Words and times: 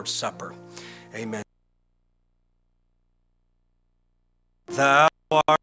Lord's 0.00 0.12
Supper. 0.12 0.54
Amen. 1.14 1.42
Thou 4.68 5.08
art 5.30 5.60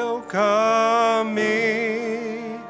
welcome 0.00 1.36
in 1.36 2.62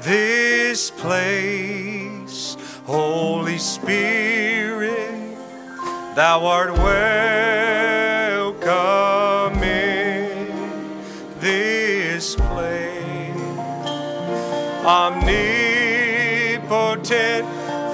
this 0.00 0.90
place, 0.90 2.56
Holy 2.86 3.58
Spirit. 3.58 5.36
Thou 6.16 6.46
art 6.46 6.72
welcome 6.78 8.52
in 9.62 10.96
this 11.40 12.36
place, 12.36 13.36
omnipotent 14.86 15.46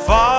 Father. 0.07 0.38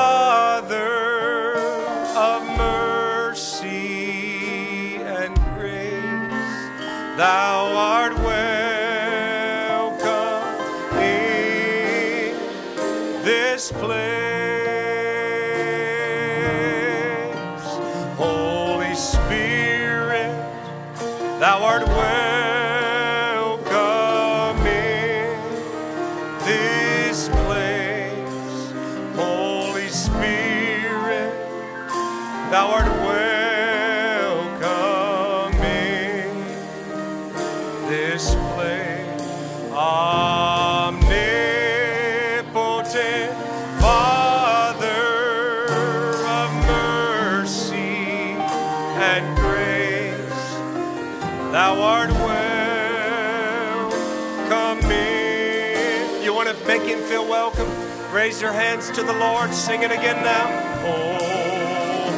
Raise 58.11 58.41
your 58.41 58.51
hands 58.51 58.89
to 58.91 59.03
the 59.03 59.13
Lord. 59.13 59.53
Sing 59.53 59.83
it 59.83 59.91
again 59.91 60.23
now. 60.23 60.47
Holy 60.81 62.09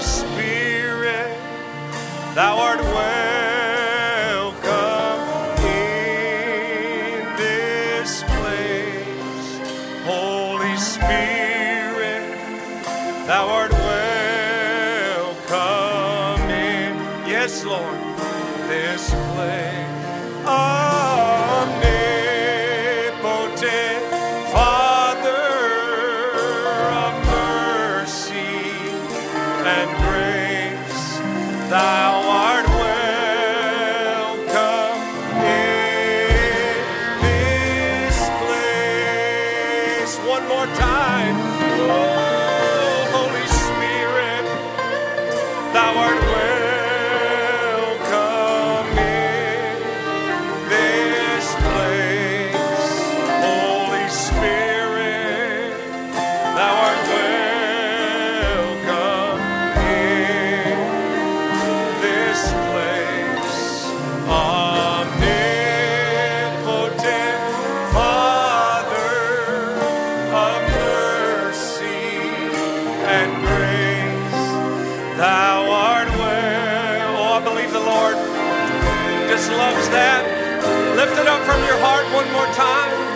Spirit, 0.00 1.36
thou 2.34 2.58
art 2.58 2.80
welcome. 2.80 3.29
Jesus 79.40 79.56
loves 79.56 79.88
that. 79.88 80.20
Lift 80.96 81.16
it 81.16 81.26
up 81.26 81.40
from 81.48 81.64
your 81.64 81.78
heart 81.80 82.04
one 82.12 82.30
more 82.30 82.44
time. 82.52 83.09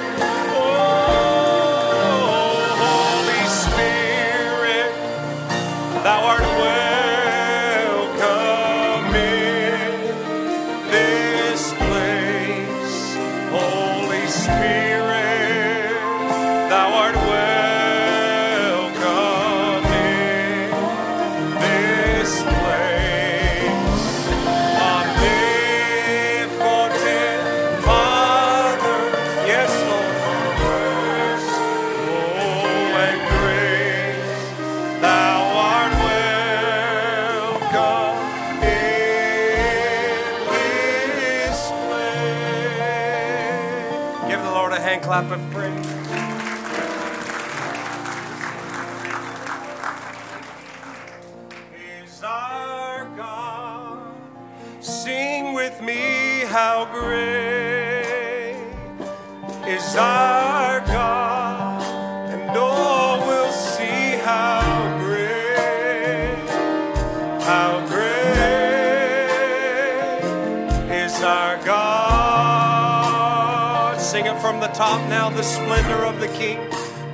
top 74.74 75.08
now, 75.08 75.30
the 75.30 75.42
splendor 75.42 76.04
of 76.04 76.18
the 76.18 76.26
King. 76.28 76.58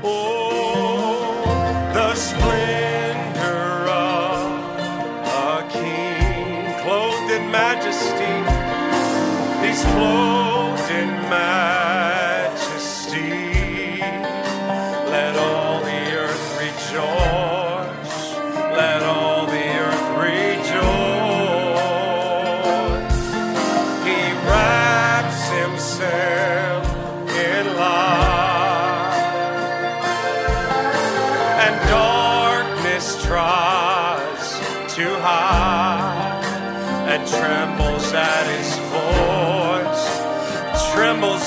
Oh, 0.02 1.20
the 1.92 2.14
splendor 2.14 3.86
of 3.86 4.46
a 5.26 5.68
King, 5.70 6.74
clothed 6.82 7.30
in 7.30 7.50
majesty. 7.50 8.32
He's 9.66 9.84
clothed. 9.92 10.29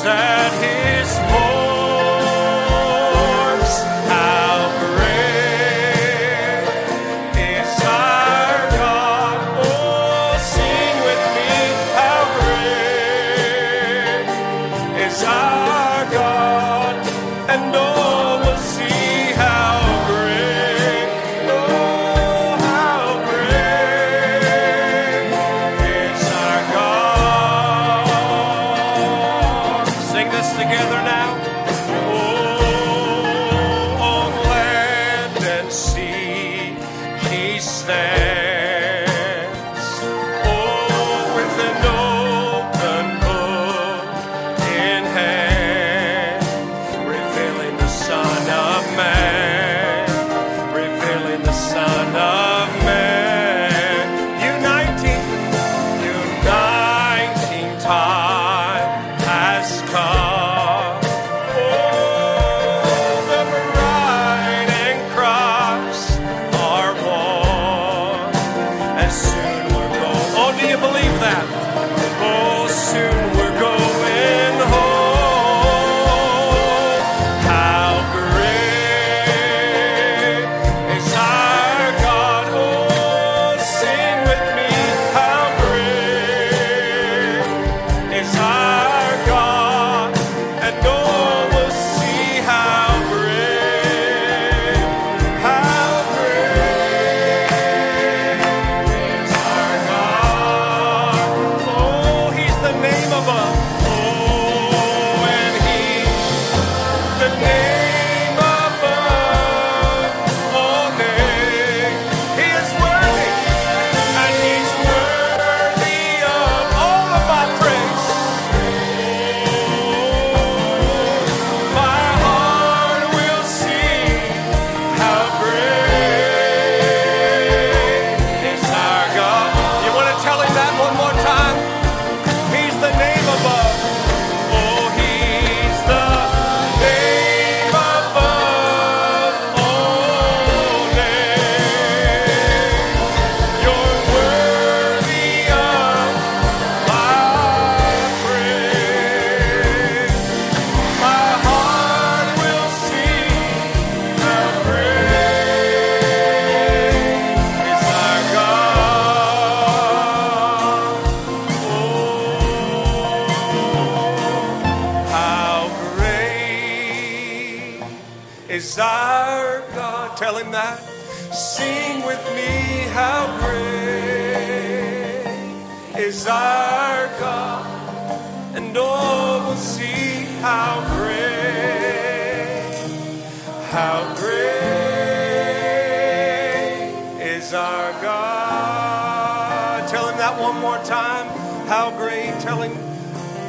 sad. 0.04 0.43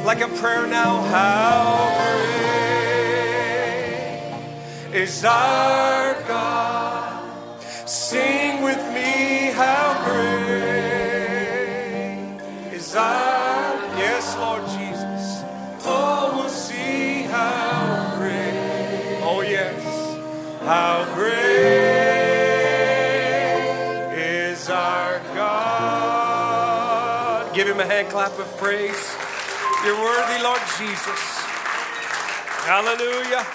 Like 0.05 0.21
a 0.21 0.27
prayer 0.27 0.67
now. 0.67 1.01
How 1.01 1.89
great 4.91 5.01
is 5.01 5.25
our 5.25 6.13
God. 6.27 7.23
Sing 7.87 8.61
with 8.61 8.77
me, 8.93 9.51
how 9.51 10.03
great 10.05 10.35
is 12.71 12.95
our 12.95 13.73
yes, 13.97 14.37
Lord 14.37 14.61
Jesus. 14.77 15.41
Oh, 15.87 16.33
we'll 16.35 16.49
see 16.49 17.23
how 17.23 18.15
great. 18.19 19.21
Oh, 19.23 19.41
yes, 19.41 19.83
how 20.61 21.03
great 21.15 21.33
is 24.19 24.69
our 24.69 25.19
God. 25.33 26.75
Give 27.55 27.67
him 27.67 27.79
a 27.79 27.85
hand 27.85 28.09
clap 28.09 28.37
of 28.37 28.55
praise. 28.57 29.15
You're 29.85 30.03
worthy, 30.03 30.41
Lord 30.41 30.61
Jesus. 30.79 31.19
Hallelujah. 32.65 33.45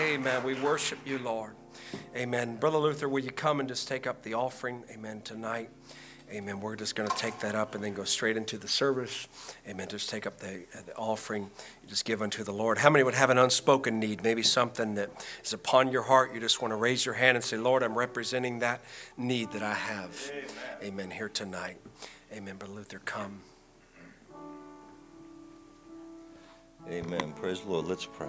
Amen. 0.00 0.42
We 0.42 0.54
worship 0.54 0.98
you, 1.04 1.18
Lord. 1.18 1.52
Amen. 2.16 2.56
Brother 2.56 2.78
Luther, 2.78 3.10
will 3.10 3.22
you 3.22 3.30
come 3.30 3.60
and 3.60 3.68
just 3.68 3.88
take 3.88 4.06
up 4.06 4.22
the 4.22 4.32
offering? 4.32 4.84
Amen. 4.90 5.20
Tonight. 5.20 5.68
Amen. 6.30 6.60
We're 6.60 6.76
just 6.76 6.94
going 6.94 7.10
to 7.10 7.14
take 7.14 7.40
that 7.40 7.54
up 7.54 7.74
and 7.74 7.84
then 7.84 7.92
go 7.92 8.04
straight 8.04 8.38
into 8.38 8.56
the 8.56 8.68
service. 8.68 9.28
Amen. 9.68 9.86
Just 9.90 10.08
take 10.08 10.26
up 10.26 10.38
the, 10.38 10.64
the 10.86 10.96
offering. 10.96 11.50
You 11.82 11.88
just 11.90 12.06
give 12.06 12.22
unto 12.22 12.42
the 12.42 12.54
Lord. 12.54 12.78
How 12.78 12.88
many 12.88 13.04
would 13.04 13.12
have 13.12 13.28
an 13.28 13.36
unspoken 13.36 14.00
need? 14.00 14.22
Maybe 14.22 14.42
something 14.42 14.94
that 14.94 15.10
is 15.44 15.52
upon 15.52 15.92
your 15.92 16.04
heart. 16.04 16.32
You 16.32 16.40
just 16.40 16.62
want 16.62 16.72
to 16.72 16.76
raise 16.76 17.04
your 17.04 17.16
hand 17.16 17.36
and 17.36 17.44
say, 17.44 17.58
Lord, 17.58 17.82
I'm 17.82 17.98
representing 17.98 18.60
that 18.60 18.80
need 19.18 19.52
that 19.52 19.62
I 19.62 19.74
have. 19.74 20.32
Amen. 20.32 20.84
Amen. 20.84 21.10
Here 21.10 21.28
tonight. 21.28 21.76
Amen. 22.32 22.56
Brother 22.56 22.72
Luther, 22.72 22.98
come. 22.98 23.42
Amen. 26.90 27.32
Praise 27.32 27.60
the 27.60 27.70
Lord. 27.70 27.86
Let's 27.86 28.06
pray. 28.06 28.28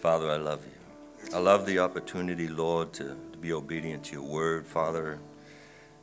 Father, 0.00 0.30
I 0.30 0.36
love 0.36 0.62
you. 0.64 1.34
I 1.34 1.38
love 1.38 1.64
the 1.64 1.78
opportunity, 1.78 2.46
Lord, 2.46 2.92
to, 2.94 3.16
to 3.32 3.38
be 3.40 3.52
obedient 3.52 4.04
to 4.04 4.14
your 4.14 4.22
word, 4.22 4.66
Father. 4.66 5.18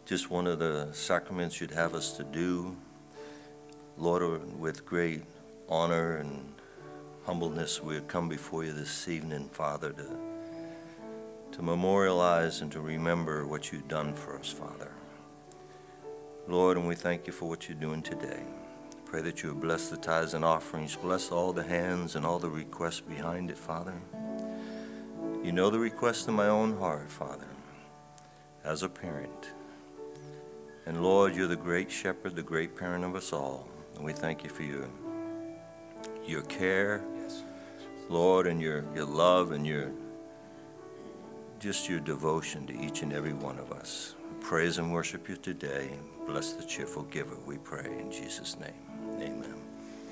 Just 0.05 0.31
one 0.31 0.47
of 0.47 0.57
the 0.57 0.89
sacraments 0.91 1.61
you'd 1.61 1.71
have 1.71 1.93
us 1.93 2.13
to 2.13 2.23
do, 2.23 2.75
Lord, 3.95 4.23
uh, 4.23 4.39
with 4.57 4.85
great 4.85 5.23
honor 5.67 6.17
and 6.17 6.53
humbleness, 7.25 7.83
we 7.83 7.99
come 8.07 8.27
before 8.27 8.63
you 8.63 8.73
this 8.73 9.07
evening, 9.07 9.49
Father, 9.49 9.91
to, 9.91 10.07
to 11.51 11.61
memorialize 11.61 12.61
and 12.61 12.71
to 12.71 12.81
remember 12.81 13.45
what 13.45 13.71
you've 13.71 13.87
done 13.87 14.15
for 14.15 14.39
us, 14.39 14.49
Father. 14.49 14.91
Lord, 16.47 16.77
and 16.77 16.87
we 16.87 16.95
thank 16.95 17.27
you 17.27 17.33
for 17.33 17.47
what 17.47 17.69
you're 17.69 17.77
doing 17.77 18.01
today. 18.01 18.41
Pray 19.09 19.21
that 19.21 19.41
you 19.41 19.49
would 19.49 19.61
bless 19.61 19.89
the 19.89 19.97
tithes 19.97 20.35
and 20.35 20.45
offerings, 20.45 20.95
bless 20.95 21.31
all 21.31 21.51
the 21.51 21.63
hands 21.63 22.15
and 22.15 22.23
all 22.23 22.37
the 22.37 22.49
requests 22.49 23.01
behind 23.01 23.49
it, 23.49 23.57
Father. 23.57 23.95
You 25.43 25.51
know 25.51 25.71
the 25.71 25.79
requests 25.79 26.27
in 26.27 26.35
my 26.35 26.47
own 26.47 26.77
heart, 26.77 27.09
Father, 27.09 27.47
as 28.63 28.83
a 28.83 28.89
parent. 28.89 29.49
And 30.85 31.01
Lord, 31.01 31.35
you're 31.35 31.47
the 31.47 31.55
great 31.55 31.89
shepherd, 31.89 32.35
the 32.35 32.43
great 32.43 32.75
parent 32.77 33.03
of 33.03 33.15
us 33.15 33.33
all. 33.33 33.67
And 33.95 34.05
we 34.05 34.13
thank 34.13 34.43
you 34.43 34.49
for 34.51 34.61
your, 34.61 34.87
your 36.27 36.43
care, 36.43 37.01
Lord, 38.09 38.45
and 38.45 38.61
your, 38.61 38.85
your 38.93 39.05
love 39.05 39.53
and 39.53 39.65
your 39.65 39.91
just 41.59 41.89
your 41.89 41.99
devotion 41.99 42.65
to 42.67 42.79
each 42.79 43.01
and 43.01 43.11
every 43.11 43.33
one 43.33 43.59
of 43.59 43.71
us. 43.71 44.15
We 44.29 44.43
praise 44.45 44.77
and 44.77 44.93
worship 44.93 45.27
you 45.27 45.35
today. 45.35 45.89
Bless 46.25 46.53
the 46.53 46.63
cheerful 46.63 47.03
giver, 47.03 47.35
we 47.45 47.57
pray 47.57 47.85
in 47.99 48.11
Jesus' 48.11 48.57
name. 48.59 48.88
Amen. 49.21 49.53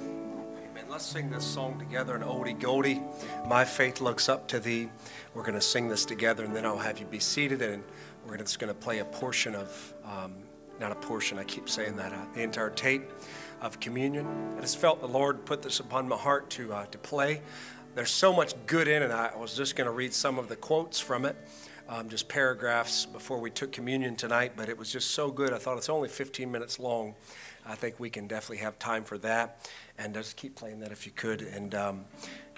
Amen. 0.01 0.85
Let's 0.89 1.05
sing 1.05 1.29
this 1.29 1.45
song 1.45 1.79
together, 1.79 2.15
an 2.15 2.21
oldie 2.21 2.59
goldie. 2.59 3.01
My 3.47 3.63
faith 3.65 4.01
looks 4.01 4.29
up 4.29 4.47
to 4.49 4.59
thee. 4.59 4.89
We're 5.33 5.43
going 5.43 5.55
to 5.55 5.61
sing 5.61 5.87
this 5.87 6.05
together, 6.05 6.45
and 6.45 6.55
then 6.55 6.65
I'll 6.65 6.77
have 6.77 6.99
you 6.99 7.05
be 7.05 7.19
seated, 7.19 7.61
and 7.61 7.83
we're 8.25 8.37
just 8.37 8.59
going 8.59 8.73
to 8.73 8.79
play 8.79 8.99
a 8.99 9.05
portion 9.05 9.55
of, 9.55 9.93
um, 10.03 10.33
not 10.79 10.91
a 10.91 10.95
portion, 10.95 11.39
I 11.39 11.43
keep 11.43 11.69
saying 11.69 11.95
that, 11.95 12.13
uh, 12.13 12.25
the 12.33 12.41
entire 12.41 12.69
tape 12.69 13.09
of 13.61 13.79
communion. 13.79 14.27
I 14.57 14.61
just 14.61 14.77
felt 14.77 15.01
the 15.01 15.07
Lord 15.07 15.45
put 15.45 15.61
this 15.61 15.79
upon 15.79 16.07
my 16.07 16.17
heart 16.17 16.49
to, 16.51 16.73
uh, 16.73 16.85
to 16.87 16.97
play 16.97 17.41
there's 17.97 18.11
so 18.11 18.31
much 18.31 18.53
good 18.67 18.87
in 18.87 19.01
it. 19.01 19.09
I 19.09 19.35
was 19.35 19.55
just 19.55 19.75
going 19.75 19.87
to 19.87 19.91
read 19.91 20.13
some 20.13 20.37
of 20.37 20.49
the 20.49 20.55
quotes 20.55 20.99
from 20.99 21.25
it, 21.25 21.35
um, 21.89 22.09
just 22.09 22.27
paragraphs 22.27 23.07
before 23.07 23.39
we 23.39 23.49
took 23.49 23.71
communion 23.71 24.15
tonight, 24.15 24.51
but 24.55 24.69
it 24.69 24.77
was 24.77 24.91
just 24.91 25.11
so 25.11 25.31
good. 25.31 25.51
I 25.51 25.57
thought 25.57 25.79
it's 25.79 25.89
only 25.89 26.07
15 26.07 26.51
minutes 26.51 26.77
long. 26.77 27.15
I 27.67 27.75
think 27.75 27.99
we 27.99 28.09
can 28.09 28.27
definitely 28.27 28.63
have 28.63 28.79
time 28.79 29.03
for 29.03 29.17
that, 29.19 29.69
and 29.97 30.13
just 30.13 30.37
keep 30.37 30.55
playing 30.55 30.79
that 30.79 30.91
if 30.91 31.05
you 31.05 31.11
could. 31.11 31.41
And 31.41 31.75
um, 31.75 32.05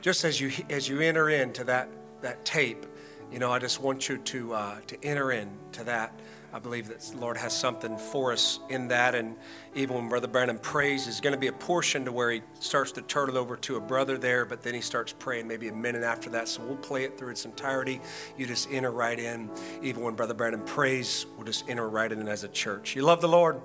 just 0.01 0.23
as 0.23 0.39
you 0.39 0.51
as 0.69 0.87
you 0.87 1.01
enter 1.01 1.29
into 1.29 1.63
that 1.65 1.89
that 2.21 2.45
tape, 2.45 2.85
you 3.31 3.39
know, 3.39 3.51
I 3.51 3.59
just 3.59 3.81
want 3.81 4.07
you 4.07 4.17
to 4.17 4.53
uh, 4.53 4.81
to 4.87 5.03
enter 5.03 5.31
into 5.31 5.83
that. 5.85 6.13
I 6.51 6.57
believe 6.57 6.87
that 6.87 7.01
the 7.01 7.17
Lord 7.17 7.37
has 7.37 7.55
something 7.55 7.95
for 7.95 8.31
us 8.31 8.59
in 8.69 8.87
that. 8.87 9.13
And 9.13 9.35
even 9.75 9.95
when 9.95 10.09
Brother 10.09 10.27
Brandon 10.27 10.57
prays, 10.57 11.05
there's 11.05 11.21
going 11.21 11.33
to 11.33 11.39
be 11.39 11.45
a 11.45 11.53
portion 11.53 12.05
to 12.05 12.11
where 12.11 12.31
he 12.31 12.41
starts 12.59 12.91
to 12.93 13.03
turn 13.03 13.29
it 13.29 13.35
over 13.35 13.55
to 13.57 13.75
a 13.75 13.79
brother 13.79 14.17
there, 14.17 14.45
but 14.45 14.63
then 14.63 14.73
he 14.73 14.81
starts 14.81 15.13
praying 15.13 15.47
maybe 15.47 15.67
a 15.67 15.73
minute 15.73 16.01
after 16.01 16.27
that. 16.31 16.47
So 16.47 16.63
we'll 16.63 16.77
play 16.77 17.03
it 17.03 17.19
through 17.19 17.29
its 17.29 17.45
entirety. 17.45 18.01
You 18.35 18.47
just 18.47 18.67
enter 18.71 18.89
right 18.89 19.19
in. 19.19 19.47
Even 19.83 20.01
when 20.01 20.15
Brother 20.15 20.33
Brandon 20.33 20.63
prays, 20.63 21.27
we'll 21.35 21.45
just 21.45 21.69
enter 21.69 21.87
right 21.87 22.11
in 22.11 22.27
as 22.27 22.43
a 22.43 22.49
church. 22.49 22.95
You 22.95 23.03
love 23.03 23.21
the 23.21 23.29
Lord? 23.29 23.61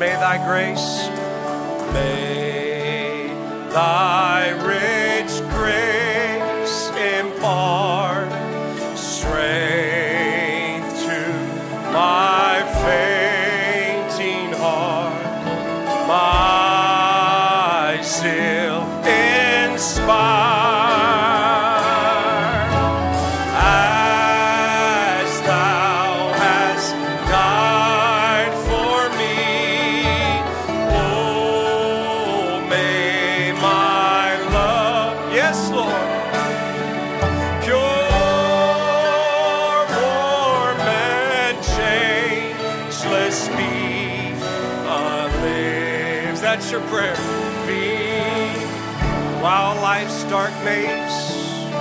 May 0.00 0.16
thy 0.16 0.38
grace, 0.48 0.99
maze, 50.64 51.72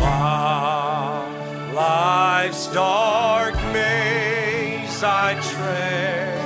while 0.00 1.28
life's 1.74 2.66
dark 2.72 3.54
maze 3.72 5.02
I 5.02 5.34
tread, 5.40 6.38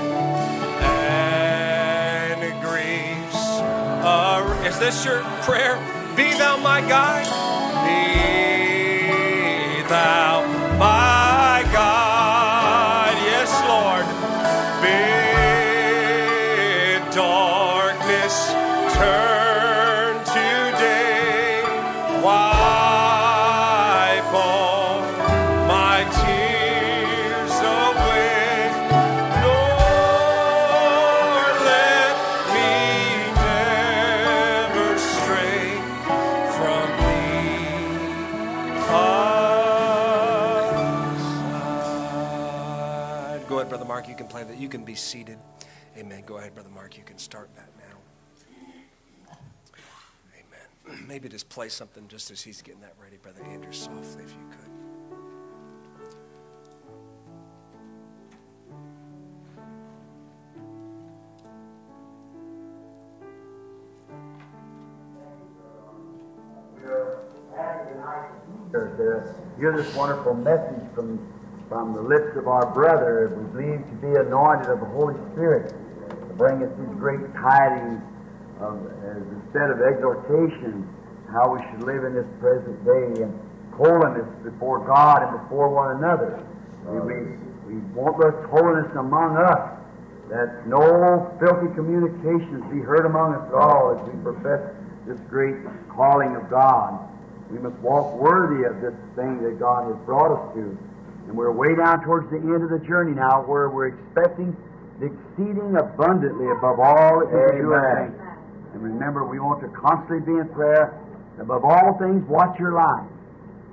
and 0.83 2.61
griefs 2.61 3.47
are. 4.05 4.67
Is 4.67 4.79
this 4.79 5.05
your 5.05 5.21
prayer? 5.43 5.77
Be 6.17 6.33
thou 6.35 6.57
my 6.59 6.81
guide. 6.83 7.42
That. 44.45 44.59
You 44.59 44.69
can 44.69 44.85
be 44.85 44.95
seated. 44.95 45.39
Amen. 45.97 46.23
Go 46.27 46.39
ahead, 46.39 46.55
Brother 46.55 46.71
Mark. 46.71 46.97
You 46.97 47.05
can 47.05 47.19
start 47.19 47.51
that 47.55 47.69
now. 47.79 49.37
Amen. 50.35 51.05
Maybe 51.09 51.29
just 51.29 51.49
play 51.49 51.69
something 51.69 52.09
just 52.09 52.31
as 52.31 52.43
he's 52.43 52.63
getting 52.63 52.81
that 52.81 52.95
ready, 53.03 53.17
Brother 53.19 53.43
Andrew, 53.45 53.73
softly 53.73 54.25
if 54.25 54.31
you 54.31 54.47
could. 54.51 54.59
To 68.73 69.35
hear 69.59 69.77
this 69.77 69.95
wonderful 69.95 70.35
message 70.35 70.83
from, 70.95 71.32
from 71.73 71.95
the 71.97 72.05
lips 72.05 72.37
of 72.37 72.49
our 72.49 72.69
brother, 72.77 73.33
we 73.33 73.49
believe 73.57 73.81
to 73.81 73.97
be 74.05 74.13
anointed 74.21 74.69
of 74.69 74.85
the 74.85 74.93
Holy 74.93 75.17
Spirit, 75.33 75.73
to 75.73 76.33
bring 76.37 76.61
us 76.61 76.69
these 76.77 76.95
great 77.01 77.25
tidings 77.33 77.97
of, 78.61 78.77
as 79.09 79.25
instead 79.41 79.73
of 79.73 79.81
exhortation, 79.81 80.85
how 81.33 81.49
we 81.49 81.65
should 81.73 81.89
live 81.89 82.05
in 82.05 82.13
this 82.13 82.29
present 82.45 82.77
day 82.85 83.25
and 83.25 83.33
holiness 83.73 84.29
before 84.45 84.85
God 84.85 85.25
and 85.25 85.33
before 85.41 85.73
one 85.73 85.97
another. 85.97 86.45
We, 86.85 87.01
we, 87.09 87.17
we 87.65 87.81
want 87.97 88.21
this 88.21 88.37
holiness 88.53 88.93
among 88.93 89.41
us, 89.41 89.73
that 90.29 90.69
no 90.69 90.85
filthy 91.41 91.73
communications 91.73 92.69
be 92.69 92.85
heard 92.85 93.09
among 93.09 93.33
us 93.33 93.49
all 93.57 93.97
as 93.97 94.01
we 94.05 94.13
profess 94.21 94.61
this 95.09 95.19
great 95.33 95.57
calling 95.89 96.37
of 96.37 96.51
God. 96.53 97.01
We 97.49 97.57
must 97.57 97.81
walk 97.81 98.13
worthy 98.21 98.69
of 98.69 98.85
this 98.85 98.95
thing 99.17 99.41
that 99.41 99.57
God 99.59 99.89
has 99.89 99.97
brought 100.05 100.37
us 100.37 100.55
to. 100.57 100.77
And 101.29 101.37
we're 101.37 101.53
way 101.53 101.75
down 101.77 102.03
towards 102.05 102.31
the 102.31 102.39
end 102.39 102.63
of 102.63 102.71
the 102.71 102.83
journey 102.87 103.15
now 103.15 103.43
where 103.47 103.71
we're 103.71 103.95
expecting 103.95 104.57
the 105.01 105.07
exceeding 105.07 105.77
abundantly 105.77 106.51
above 106.51 106.79
all 106.79 107.21
that 107.21 107.31
we 107.31 107.39
can 107.39 107.63
do 107.63 107.73
or 107.73 107.83
think. 107.97 108.15
And 108.75 108.83
remember, 108.83 109.25
we 109.27 109.39
want 109.39 109.61
to 109.63 109.69
constantly 109.75 110.21
be 110.25 110.39
in 110.39 110.49
prayer. 110.51 110.99
Above 111.41 111.65
all 111.65 111.97
things, 111.99 112.23
watch 112.29 112.59
your 112.59 112.73
life. 112.73 113.09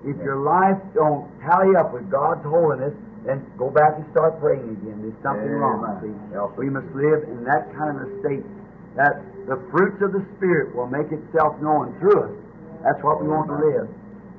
If 0.05 0.15
your 0.23 0.39
life 0.39 0.79
don't 0.95 1.27
tally 1.43 1.75
up 1.75 1.91
with 1.91 2.09
God's 2.09 2.43
holiness, 2.43 2.95
then 3.27 3.43
go 3.59 3.69
back 3.69 3.99
and 3.99 4.07
start 4.15 4.39
praying 4.39 4.63
again. 4.79 5.03
There's 5.03 5.21
something 5.21 5.51
wrong. 5.59 5.83
See? 5.99 6.15
We 6.55 6.71
must 6.71 6.87
live 6.95 7.27
in 7.27 7.43
that 7.43 7.67
kind 7.75 7.99
of 7.99 8.07
a 8.07 8.09
state 8.23 8.47
that 8.95 9.19
the 9.45 9.59
fruits 9.71 9.99
of 10.01 10.15
the 10.15 10.23
Spirit 10.37 10.73
will 10.73 10.87
make 10.87 11.11
itself 11.11 11.59
known 11.59 11.91
through 11.99 12.31
us. 12.31 12.35
That's 12.83 13.03
what 13.03 13.19
we 13.21 13.27
want 13.27 13.51
to 13.51 13.59
live. 13.59 13.87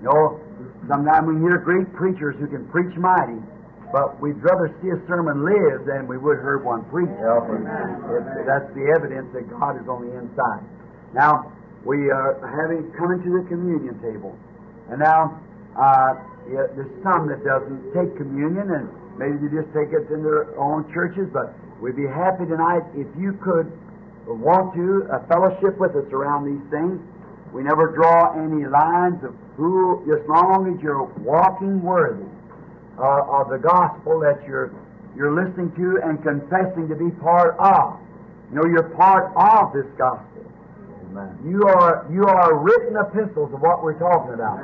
You 0.00 0.08
know, 0.08 0.40
sometimes 0.88 1.26
we 1.28 1.40
hear 1.40 1.58
great 1.58 1.92
preachers 1.94 2.36
who 2.38 2.46
can 2.46 2.66
preach 2.68 2.94
mighty, 2.96 3.38
but 3.92 4.20
we'd 4.20 4.38
rather 4.42 4.68
see 4.82 4.88
a 4.90 4.98
sermon 5.06 5.44
live 5.44 5.84
than 5.86 6.06
we 6.06 6.16
would 6.18 6.38
hear 6.40 6.58
one 6.58 6.84
preach. 6.84 7.08
It's- 7.10 8.46
That's 8.46 8.72
the 8.74 8.92
evidence 8.96 9.32
that 9.32 9.48
God 9.58 9.80
is 9.80 9.88
on 9.88 10.06
the 10.08 10.16
inside. 10.18 10.62
Now, 11.12 11.46
we 11.84 12.10
are 12.10 12.36
having 12.44 12.90
coming 12.92 13.22
to 13.22 13.42
the 13.42 13.48
communion 13.48 13.98
table. 14.00 14.36
And 14.90 15.00
now, 15.00 15.38
uh, 15.76 16.14
yeah, 16.48 16.66
there's 16.74 16.90
some 17.02 17.26
that 17.28 17.44
doesn't 17.44 17.92
take 17.92 18.16
communion, 18.16 18.70
and 18.70 18.88
maybe 19.18 19.38
they 19.48 19.56
just 19.62 19.72
take 19.72 19.92
it 19.92 20.10
in 20.10 20.22
their 20.22 20.46
own 20.58 20.90
churches, 20.92 21.28
but 21.32 21.52
We'd 21.80 21.96
be 21.96 22.06
happy 22.06 22.44
tonight 22.44 22.82
if 22.94 23.06
you 23.16 23.32
could 23.42 23.72
want 24.26 24.74
to 24.74 25.08
uh, 25.10 25.20
fellowship 25.32 25.78
with 25.80 25.96
us 25.96 26.04
around 26.12 26.44
these 26.44 26.60
things. 26.70 27.00
We 27.54 27.62
never 27.62 27.88
draw 27.96 28.36
any 28.36 28.66
lines 28.66 29.24
of 29.24 29.32
who, 29.56 30.02
as 30.12 30.26
long 30.28 30.74
as 30.74 30.82
you're 30.82 31.04
walking 31.20 31.82
worthy 31.82 32.24
uh, 32.98 33.40
of 33.40 33.48
the 33.50 33.58
gospel 33.58 34.20
that 34.20 34.44
you're 34.46 34.72
you're 35.16 35.34
listening 35.34 35.72
to 35.74 36.00
and 36.06 36.22
confessing 36.22 36.88
to 36.88 36.94
be 36.94 37.10
part 37.20 37.58
of. 37.58 37.98
You 38.50 38.56
know, 38.56 38.66
you're 38.66 38.94
part 38.94 39.34
of 39.34 39.72
this 39.72 39.86
gospel. 39.98 40.46
Amen. 41.10 41.38
You 41.44 41.62
are 41.66 42.06
you 42.10 42.24
are 42.26 42.56
written 42.58 42.96
epistles 42.96 43.52
of 43.52 43.60
what 43.60 43.82
we're 43.82 43.98
talking 43.98 44.34
about. 44.34 44.62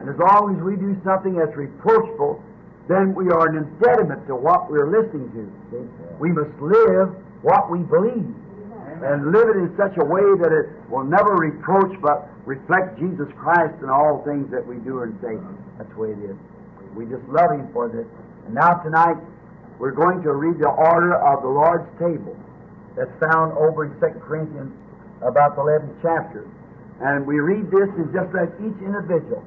And 0.00 0.08
as 0.08 0.16
long 0.16 0.56
as 0.56 0.62
we 0.62 0.76
do 0.76 0.96
something 1.04 1.34
that's 1.34 1.54
reproachful, 1.56 2.42
then 2.88 3.14
we 3.14 3.28
are 3.30 3.48
an 3.48 3.56
impediment 3.56 4.26
to 4.28 4.34
what 4.34 4.70
we're 4.70 4.88
listening 4.88 5.30
to. 5.34 5.78
We 6.18 6.30
must 6.30 6.54
live 6.60 7.14
what 7.42 7.70
we 7.70 7.80
believe. 7.80 8.34
And 9.00 9.32
live 9.32 9.48
it 9.48 9.56
in 9.56 9.72
such 9.76 9.96
a 9.96 10.04
way 10.04 10.24
that 10.44 10.52
it 10.52 10.68
will 10.90 11.04
never 11.04 11.32
reproach 11.32 11.96
but 12.04 12.28
reflect 12.44 12.98
Jesus 12.98 13.28
Christ 13.40 13.80
in 13.82 13.88
all 13.88 14.22
things 14.24 14.50
that 14.52 14.60
we 14.60 14.76
do 14.84 15.02
and 15.02 15.16
say. 15.24 15.40
That's 15.78 15.88
the 15.90 16.00
way 16.00 16.12
it 16.12 16.20
is. 16.20 16.36
We 16.92 17.06
just 17.06 17.24
love 17.28 17.50
Him 17.52 17.68
for 17.72 17.88
this. 17.88 18.04
And 18.44 18.54
now 18.54 18.82
tonight, 18.84 19.16
we're 19.78 19.96
going 19.96 20.20
to 20.22 20.32
read 20.36 20.60
the 20.60 20.68
order 20.68 21.16
of 21.16 21.40
the 21.40 21.48
Lord's 21.48 21.88
table 21.96 22.36
that's 22.96 23.12
found 23.16 23.56
over 23.56 23.88
in 23.88 23.96
2 23.96 24.20
Corinthians 24.20 24.72
about 25.24 25.56
the 25.56 25.62
11th 25.62 25.96
chapter. 26.02 26.44
And 27.00 27.24
we 27.24 27.40
read 27.40 27.72
this 27.72 27.88
and 27.96 28.12
just 28.12 28.28
like 28.36 28.52
each 28.60 28.76
individual. 28.84 29.40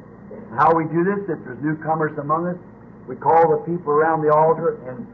How 0.57 0.73
we 0.73 0.85
do 0.89 1.05
this, 1.05 1.29
if 1.29 1.37
there's 1.45 1.61
newcomers 1.61 2.17
among 2.17 2.47
us, 2.49 2.57
we 3.05 3.15
call 3.15 3.53
the 3.53 3.61
people 3.69 3.93
around 3.93 4.25
the 4.25 4.33
altar 4.33 4.81
in 4.89 5.05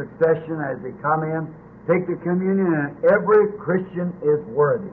succession 0.00 0.64
as 0.64 0.80
they 0.80 0.96
come 1.04 1.24
in, 1.24 1.52
take 1.86 2.06
the 2.06 2.16
communion, 2.22 2.74
and 2.74 3.04
every 3.04 3.52
Christian 3.58 4.12
is 4.22 4.44
worthy. 4.46 4.90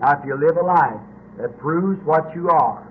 Now, 0.00 0.20
if 0.20 0.24
you 0.26 0.36
live 0.36 0.56
a 0.56 0.64
life 0.64 1.00
that 1.38 1.58
proves 1.58 2.02
what 2.04 2.34
you 2.34 2.48
are, 2.50 2.86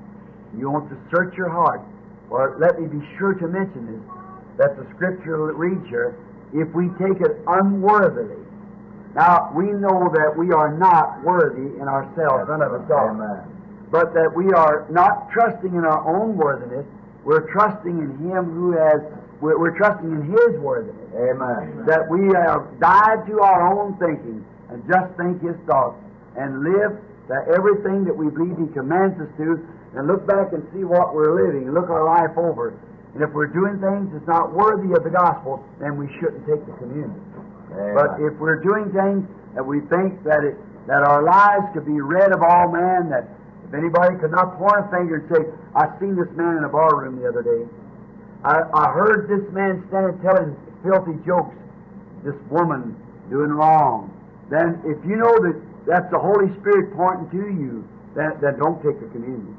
you 0.57 0.69
want 0.69 0.89
to 0.89 0.97
search 1.15 1.35
your 1.37 1.49
heart, 1.49 1.81
or 2.29 2.57
let 2.59 2.79
me 2.79 2.87
be 2.87 3.05
sure 3.17 3.33
to 3.33 3.47
mention 3.47 3.85
this, 3.85 4.03
that 4.57 4.77
the 4.77 4.87
scripture 4.95 5.53
reads 5.53 5.85
here, 5.87 6.17
if 6.53 6.67
we 6.73 6.87
take 6.99 7.19
it 7.21 7.43
unworthily. 7.47 8.41
Now, 9.15 9.51
we 9.55 9.71
know 9.71 10.11
that 10.13 10.35
we 10.37 10.51
are 10.51 10.75
not 10.75 11.23
worthy 11.23 11.79
in 11.79 11.87
ourselves, 11.87 12.49
none 12.49 12.61
of 12.61 12.73
us 12.73 12.89
are. 12.91 13.11
Amen. 13.11 13.43
But 13.91 14.13
that 14.13 14.33
we 14.35 14.51
are 14.51 14.85
not 14.89 15.29
trusting 15.31 15.73
in 15.73 15.85
our 15.85 16.03
own 16.03 16.35
worthiness, 16.35 16.85
we're 17.23 17.49
trusting 17.51 17.97
in 17.97 18.11
Him 18.29 18.51
who 18.51 18.71
has, 18.73 19.01
we're, 19.45 19.59
we're 19.61 19.77
trusting 19.77 20.09
in 20.09 20.25
His 20.25 20.57
worthiness. 20.57 20.97
Amen. 21.13 21.85
That 21.85 22.09
we 22.09 22.33
have 22.33 22.65
died 22.81 23.29
to 23.29 23.45
our 23.45 23.69
own 23.69 23.93
thinking 24.01 24.41
and 24.73 24.81
just 24.89 25.13
think 25.21 25.45
His 25.45 25.53
thoughts 25.69 26.01
and 26.33 26.65
live 26.65 26.97
that 27.29 27.45
everything 27.53 28.03
that 28.09 28.17
we 28.17 28.33
believe 28.33 28.57
He 28.57 28.69
commands 28.73 29.21
us 29.21 29.29
to 29.37 29.61
and 29.93 30.09
look 30.09 30.25
back 30.25 30.51
and 30.51 30.65
see 30.73 30.83
what 30.83 31.13
we're 31.13 31.37
living, 31.37 31.69
look 31.69 31.93
our 31.93 32.03
life 32.03 32.33
over. 32.35 32.73
And 33.13 33.23
if 33.23 33.31
we're 33.31 33.47
doing 33.53 33.79
things 33.79 34.11
that's 34.11 34.27
not 34.27 34.51
worthy 34.51 34.91
of 34.91 35.05
the 35.05 35.13
gospel, 35.13 35.63
then 35.79 35.95
we 35.95 36.09
shouldn't 36.19 36.43
take 36.43 36.59
the 36.65 36.75
communion. 36.81 37.15
Amen. 37.71 37.95
But 37.95 38.19
if 38.19 38.35
we're 38.41 38.59
doing 38.59 38.91
things 38.91 39.23
that 39.55 39.63
we 39.63 39.79
think 39.87 40.19
that 40.27 40.43
it, 40.43 40.59
that 40.89 41.05
our 41.05 41.23
lives 41.23 41.71
could 41.71 41.85
be 41.85 42.01
read 42.01 42.35
of 42.35 42.43
all 42.43 42.67
men, 42.67 43.07
that 43.13 43.29
if 43.63 43.71
anybody 43.73 44.19
could 44.19 44.35
not 44.35 44.59
point 44.59 44.83
a 44.83 44.87
finger 44.91 45.23
and 45.23 45.25
say, 45.31 45.41
I 45.73 45.87
seen 45.97 46.19
this 46.19 46.29
man 46.35 46.59
in 46.59 46.63
a 46.67 46.69
bar 46.69 46.91
room 46.91 47.23
the 47.23 47.29
other 47.31 47.41
day. 47.41 47.63
I, 48.43 48.61
I 48.73 48.91
heard 48.91 49.29
this 49.29 49.45
man 49.53 49.83
standing 49.89 50.19
telling 50.21 50.55
filthy 50.83 51.17
jokes, 51.25 51.55
this 52.23 52.35
woman 52.49 52.95
doing 53.29 53.49
wrong. 53.49 54.11
Then 54.49 54.81
if 54.85 54.99
you 55.05 55.15
know 55.15 55.33
that 55.41 55.57
that's 55.87 56.09
the 56.11 56.19
Holy 56.19 56.49
Spirit 56.61 56.93
pointing 56.95 57.29
to 57.31 57.45
you, 57.49 57.87
then, 58.15 58.37
then 58.41 58.57
don't 58.57 58.81
take 58.81 58.99
the 58.99 59.09
communion. 59.09 59.57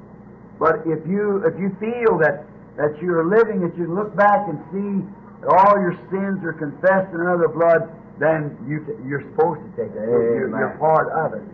But 0.59 0.87
if 0.87 1.05
you 1.07 1.45
if 1.45 1.59
you 1.59 1.75
feel 1.79 2.19
that 2.19 2.47
that 2.77 2.97
you're 3.01 3.27
living, 3.27 3.61
that 3.61 3.77
you 3.77 3.93
look 3.93 4.15
back 4.17 4.49
and 4.49 4.59
see 4.73 5.05
that 5.43 5.49
all 5.49 5.77
your 5.81 5.97
sins 6.11 6.45
are 6.45 6.53
confessed 6.53 7.13
in 7.13 7.21
another 7.21 7.49
blood, 7.49 7.89
then 8.19 8.57
you, 8.69 8.81
you're 9.05 9.25
supposed 9.33 9.61
to 9.61 9.71
take 9.77 9.93
it. 9.93 10.01
You're, 10.01 10.49
you're 10.49 10.77
part 10.79 11.13
of 11.13 11.35
it. 11.35 11.45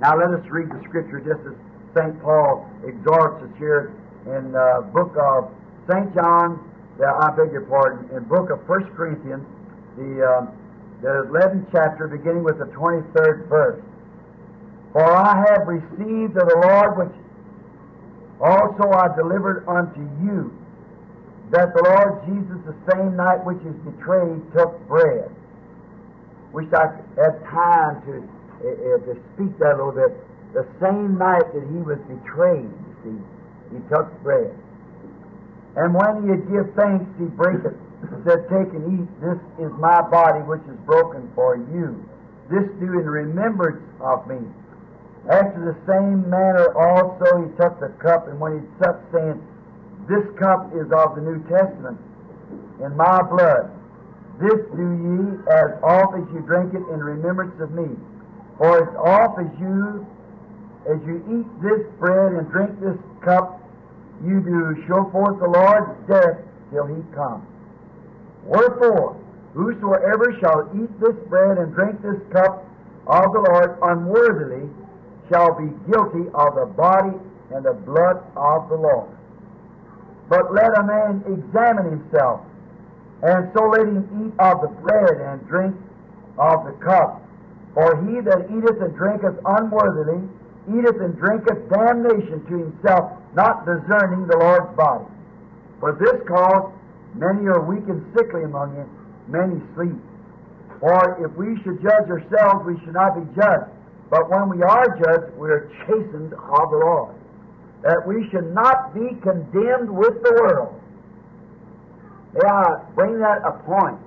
Now 0.00 0.16
let 0.16 0.30
us 0.30 0.44
read 0.48 0.70
the 0.70 0.80
scripture 0.88 1.20
just 1.20 1.40
as 1.44 1.56
St. 1.94 2.20
Paul 2.22 2.68
exhorts 2.86 3.42
us 3.44 3.52
here 3.58 3.92
in 4.26 4.54
uh, 4.54 4.82
book 4.92 5.16
of 5.20 5.50
St. 5.88 6.14
John, 6.14 6.60
I 7.00 7.30
beg 7.30 7.50
your 7.52 7.62
pardon, 7.62 8.14
in 8.14 8.24
book 8.24 8.50
of 8.50 8.60
1 8.68 8.92
Corinthians, 8.94 9.46
the, 9.96 10.20
um, 10.20 10.52
the 11.00 11.24
11th 11.32 11.66
chapter, 11.72 12.06
beginning 12.08 12.44
with 12.44 12.58
the 12.58 12.66
23rd 12.66 13.48
verse. 13.48 13.82
For 14.92 15.04
I 15.04 15.44
have 15.48 15.66
received 15.66 16.36
of 16.36 16.48
the 16.48 16.60
Lord 16.60 16.98
which 16.98 17.16
also 18.40 18.90
I 18.92 19.16
delivered 19.16 19.64
unto 19.66 20.00
you, 20.22 20.52
that 21.52 21.72
the 21.72 21.82
Lord 21.82 22.20
Jesus, 22.28 22.60
the 22.68 22.76
same 22.92 23.16
night 23.16 23.42
which 23.46 23.60
is 23.64 23.74
betrayed, 23.88 24.42
took 24.52 24.76
bread. 24.88 25.30
Wish 26.52 26.68
I 26.74 26.92
have 27.16 27.40
time 27.48 28.02
to, 28.04 28.28
uh, 28.60 28.98
to 29.08 29.16
speak 29.34 29.56
that 29.58 29.72
a 29.72 29.76
little 29.80 29.92
bit. 29.92 30.12
The 30.52 30.66
same 30.80 31.16
night 31.16 31.48
that 31.54 31.64
he 31.64 31.80
was 31.80 31.98
betrayed, 32.08 32.68
you 32.68 32.92
see, 33.04 33.76
he 33.76 33.80
took 33.88 34.12
bread. 34.22 34.52
And 35.78 35.94
when 35.94 36.26
he 36.26 36.34
had 36.34 36.42
give 36.50 36.74
thanks, 36.74 37.06
he 37.22 37.30
brake 37.38 37.62
it, 37.62 37.78
and 38.02 38.18
said, 38.26 38.50
Take 38.50 38.74
and 38.74 38.82
eat, 38.98 39.06
this 39.22 39.38
is 39.62 39.70
my 39.78 40.02
body 40.02 40.42
which 40.42 40.62
is 40.66 40.74
broken 40.82 41.30
for 41.38 41.54
you. 41.54 41.94
This 42.50 42.66
do 42.82 42.98
in 42.98 43.06
remembrance 43.06 43.86
of 44.02 44.26
me. 44.26 44.42
After 45.30 45.70
the 45.70 45.78
same 45.86 46.26
manner 46.26 46.74
also 46.74 47.46
he 47.46 47.48
took 47.54 47.78
the 47.78 47.94
cup, 48.02 48.26
and 48.26 48.40
when 48.40 48.58
he 48.58 48.62
supped, 48.82 49.06
saying, 49.14 49.38
This 50.10 50.26
cup 50.34 50.74
is 50.74 50.90
of 50.90 51.14
the 51.14 51.22
New 51.22 51.46
Testament 51.46 52.00
in 52.82 52.96
my 52.96 53.22
blood. 53.22 53.70
This 54.42 54.58
do 54.74 54.82
ye 54.82 55.38
as 55.46 55.78
oft 55.82 56.18
as 56.18 56.26
you 56.34 56.42
drink 56.42 56.74
it 56.74 56.82
in 56.90 56.98
remembrance 56.98 57.54
of 57.60 57.70
me. 57.70 57.86
For 58.58 58.82
as 58.82 58.90
oft 58.98 59.38
as 59.38 59.50
you 59.60 60.06
as 60.90 60.98
you 61.06 61.22
eat 61.28 61.46
this 61.62 61.86
bread 62.00 62.32
and 62.32 62.50
drink 62.50 62.80
this 62.80 62.96
cup, 63.22 63.60
you 64.24 64.40
do 64.40 64.84
show 64.86 65.08
forth 65.10 65.38
the 65.38 65.48
Lord's 65.48 65.94
death 66.08 66.38
till 66.70 66.86
he 66.86 67.02
come. 67.14 67.46
Wherefore, 68.44 69.16
whosoever 69.54 70.36
shall 70.40 70.70
eat 70.74 71.00
this 71.00 71.16
bread 71.28 71.58
and 71.58 71.74
drink 71.74 72.02
this 72.02 72.20
cup 72.32 72.64
of 73.06 73.32
the 73.32 73.40
Lord 73.40 73.78
unworthily 73.82 74.68
shall 75.30 75.54
be 75.54 75.68
guilty 75.90 76.28
of 76.34 76.54
the 76.54 76.66
body 76.66 77.16
and 77.54 77.64
the 77.64 77.72
blood 77.72 78.22
of 78.36 78.68
the 78.68 78.76
Lord. 78.76 79.08
But 80.28 80.52
let 80.52 80.76
a 80.78 80.82
man 80.82 81.24
examine 81.26 81.90
himself, 81.90 82.40
and 83.22 83.50
so 83.54 83.68
let 83.68 83.88
him 83.88 84.04
eat 84.26 84.40
of 84.40 84.60
the 84.60 84.68
bread 84.68 85.20
and 85.20 85.46
drink 85.48 85.74
of 86.38 86.64
the 86.66 86.72
cup. 86.84 87.22
For 87.74 88.04
he 88.04 88.20
that 88.20 88.50
eateth 88.50 88.80
and 88.82 88.94
drinketh 88.94 89.38
unworthily 89.44 90.28
eateth 90.68 91.00
and 91.00 91.16
drinketh 91.16 91.68
damnation 91.70 92.44
to 92.46 92.54
himself, 92.68 93.12
not 93.34 93.64
discerning 93.64 94.26
the 94.26 94.36
Lord's 94.36 94.74
body. 94.76 95.04
For 95.80 95.92
this 95.96 96.20
cause 96.26 96.72
many 97.14 97.46
are 97.48 97.62
weak 97.62 97.88
and 97.88 98.04
sickly 98.16 98.44
among 98.44 98.76
you, 98.76 98.86
many 99.28 99.60
sleep. 99.74 99.96
For 100.80 101.24
if 101.24 101.32
we 101.36 101.60
should 101.62 101.82
judge 101.82 102.08
ourselves, 102.10 102.66
we 102.66 102.78
should 102.84 102.94
not 102.94 103.14
be 103.16 103.26
judged. 103.34 103.70
But 104.10 104.30
when 104.30 104.48
we 104.48 104.62
are 104.62 104.86
judged, 104.96 105.36
we 105.36 105.50
are 105.50 105.70
chastened 105.86 106.32
of 106.32 106.70
the 106.70 106.78
Lord, 106.78 107.14
that 107.82 108.06
we 108.06 108.28
should 108.30 108.54
not 108.54 108.94
be 108.94 109.14
condemned 109.20 109.90
with 109.90 110.22
the 110.22 110.32
world. 110.40 110.80
May 112.34 112.48
I 112.48 112.84
bring 112.94 113.18
that 113.20 113.42
a 113.44 113.52
point? 113.64 113.98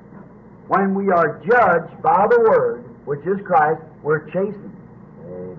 When 0.67 0.95
we 0.95 1.11
are 1.11 1.41
judged 1.45 2.01
by 2.01 2.27
the 2.29 2.39
Word, 2.39 2.85
which 3.05 3.25
is 3.25 3.45
Christ, 3.45 3.81
we're 4.03 4.25
chastened. 4.27 4.70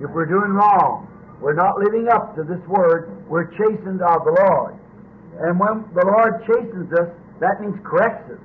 If 0.02 0.10
we're 0.10 0.26
doing 0.26 0.50
wrong, 0.50 1.06
we're 1.40 1.54
not 1.54 1.78
living 1.78 2.08
up 2.10 2.34
to 2.34 2.42
this 2.42 2.60
Word, 2.66 3.22
we're 3.28 3.46
chastened 3.54 4.02
of 4.02 4.24
the 4.26 4.34
Lord. 4.34 4.74
And 5.38 5.58
when 5.58 5.86
the 5.94 6.04
Lord 6.04 6.42
chastens 6.46 6.92
us, 6.92 7.08
that 7.38 7.60
means 7.60 7.78
corrects 7.86 8.30
us. 8.30 8.42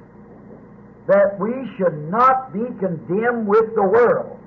That 1.08 1.39
we 1.39 1.52
should 1.78 2.10
not 2.13 2.54
be 2.54 2.65
condemned 2.78 3.48
with 3.48 3.74
the 3.74 3.84
world. 3.84 4.38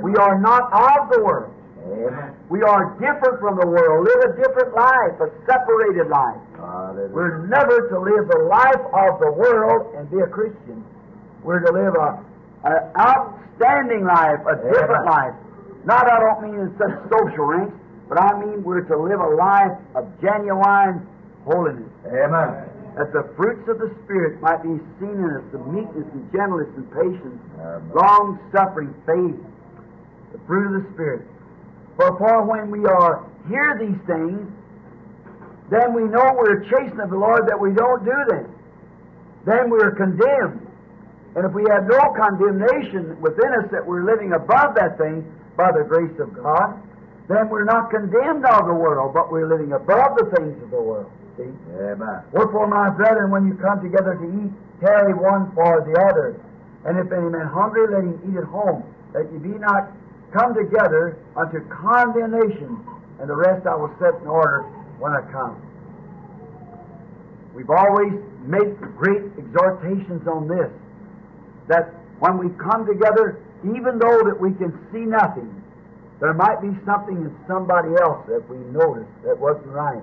We 0.00 0.16
are 0.16 0.40
not 0.40 0.72
of 0.72 1.12
the 1.12 1.20
world. 1.22 1.52
Amen. 1.84 2.36
We 2.48 2.62
are 2.62 2.92
different 3.00 3.40
from 3.40 3.56
the 3.56 3.66
world, 3.66 4.04
live 4.04 4.20
a 4.28 4.36
different 4.36 4.74
life, 4.76 5.16
a 5.20 5.28
separated 5.44 6.08
life. 6.08 6.40
Hallelujah. 6.56 7.08
We're 7.08 7.46
never 7.48 7.88
to 7.88 7.96
live 8.00 8.28
the 8.28 8.44
life 8.48 8.84
of 8.92 9.20
the 9.20 9.32
world 9.32 9.94
and 9.96 10.10
be 10.10 10.20
a 10.20 10.26
Christian. 10.26 10.84
We're 11.42 11.60
to 11.60 11.72
live 11.72 11.94
a, 11.96 12.20
an 12.64 12.80
outstanding 13.00 14.04
life, 14.04 14.40
a 14.44 14.56
different 14.56 15.06
life. 15.06 15.34
Not, 15.84 16.10
I 16.10 16.20
don't 16.20 16.42
mean 16.42 16.60
in 16.60 16.74
such 16.78 16.92
social 17.10 17.44
ranks, 17.46 17.74
but 18.08 18.20
I 18.20 18.38
mean 18.38 18.62
we're 18.62 18.82
to 18.82 18.96
live 18.98 19.20
a 19.20 19.32
life 19.34 19.78
of 19.94 20.06
genuine 20.20 21.06
holiness. 21.44 21.88
Amen. 22.06 22.66
that 22.96 23.12
the 23.12 23.32
fruits 23.36 23.66
of 23.68 23.78
the 23.78 23.88
Spirit 24.04 24.40
might 24.42 24.62
be 24.62 24.76
seen 24.98 25.14
in 25.16 25.30
us, 25.38 25.44
the 25.52 25.58
meekness 25.58 26.04
and 26.12 26.26
gentleness 26.32 26.68
and 26.76 26.84
patience, 26.92 27.40
Amen. 27.58 27.90
long 27.94 28.38
suffering, 28.52 28.92
faith, 29.06 29.38
the 30.32 30.38
fruit 30.46 30.76
of 30.76 30.82
the 30.84 30.90
Spirit. 30.92 31.22
For, 31.96 32.18
for 32.18 32.44
when 32.44 32.70
we 32.70 32.84
are 32.86 33.24
hear 33.48 33.78
these 33.80 33.98
things, 34.06 34.42
then 35.70 35.94
we 35.94 36.02
know 36.02 36.34
we're 36.36 36.64
chastened 36.68 37.00
of 37.00 37.10
the 37.10 37.16
Lord 37.16 37.46
that 37.48 37.58
we 37.58 37.72
don't 37.72 38.04
do 38.04 38.18
them. 38.28 38.52
Then 39.46 39.70
we're 39.70 39.94
condemned. 39.94 40.66
And 41.36 41.46
if 41.46 41.52
we 41.52 41.62
have 41.70 41.86
no 41.86 42.12
condemnation 42.18 43.20
within 43.22 43.54
us 43.62 43.70
that 43.70 43.86
we're 43.86 44.04
living 44.04 44.32
above 44.32 44.74
that 44.74 44.98
thing 44.98 45.24
by 45.60 45.76
the 45.76 45.84
grace 45.84 46.16
of 46.16 46.32
God, 46.32 46.80
then 47.28 47.52
we're 47.52 47.68
not 47.68 47.92
condemned 47.92 48.48
of 48.48 48.64
the 48.64 48.72
world, 48.72 49.12
but 49.12 49.30
we're 49.30 49.46
living 49.46 49.76
above 49.76 50.16
the 50.16 50.32
things 50.32 50.56
of 50.64 50.70
the 50.72 50.80
world. 50.80 51.12
See? 51.36 51.52
Amen. 51.76 52.24
Wherefore, 52.32 52.66
my 52.66 52.88
brethren, 52.88 53.30
when 53.30 53.46
you 53.46 53.54
come 53.60 53.84
together 53.84 54.16
to 54.16 54.26
eat, 54.40 54.50
tarry 54.80 55.12
one 55.12 55.52
for 55.52 55.84
the 55.84 55.92
other. 56.00 56.40
And 56.88 56.96
if 56.96 57.12
any 57.12 57.28
man 57.28 57.46
hungry, 57.52 57.92
let 57.92 58.08
him 58.08 58.16
eat 58.24 58.40
at 58.40 58.48
home, 58.48 58.82
that 59.12 59.28
ye 59.30 59.38
be 59.38 59.52
not 59.60 59.92
come 60.32 60.56
together 60.56 61.20
unto 61.36 61.60
condemnation. 61.68 62.80
And 63.20 63.28
the 63.28 63.36
rest 63.36 63.66
I 63.66 63.76
will 63.76 63.92
set 64.00 64.16
in 64.22 64.26
order 64.26 64.64
when 64.96 65.12
I 65.12 65.20
come. 65.30 65.60
We've 67.52 67.68
always 67.68 68.16
made 68.48 68.80
great 68.96 69.28
exhortations 69.36 70.26
on 70.26 70.48
this, 70.48 70.72
that 71.68 71.92
when 72.18 72.38
we 72.38 72.48
come 72.56 72.86
together, 72.86 73.44
even 73.64 73.98
though 73.98 74.22
that 74.24 74.38
we 74.40 74.52
can 74.54 74.72
see 74.92 75.04
nothing, 75.04 75.48
there 76.20 76.34
might 76.34 76.60
be 76.60 76.70
something 76.84 77.16
in 77.16 77.34
somebody 77.48 77.90
else 78.00 78.24
that 78.28 78.44
we 78.48 78.56
noticed 78.72 79.10
that 79.24 79.38
wasn't 79.38 79.66
right 79.68 80.02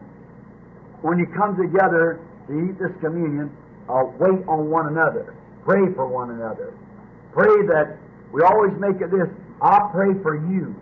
when 1.02 1.20
you 1.20 1.28
come 1.28 1.56
together 1.56 2.20
to 2.48 2.54
eat 2.70 2.80
this 2.80 2.92
communion, 3.02 3.52
uh, 3.90 4.04
wait 4.18 4.42
on 4.48 4.70
one 4.70 4.88
another. 4.88 5.36
Pray 5.64 5.94
for 5.94 6.08
one 6.08 6.32
another. 6.32 6.74
Pray 7.34 7.66
that 7.68 7.98
we 8.32 8.42
always 8.42 8.74
make 8.80 9.00
it 9.02 9.12
this. 9.12 9.28
I 9.62 9.90
pray 9.94 10.14
for 10.24 10.36
you 10.50 10.74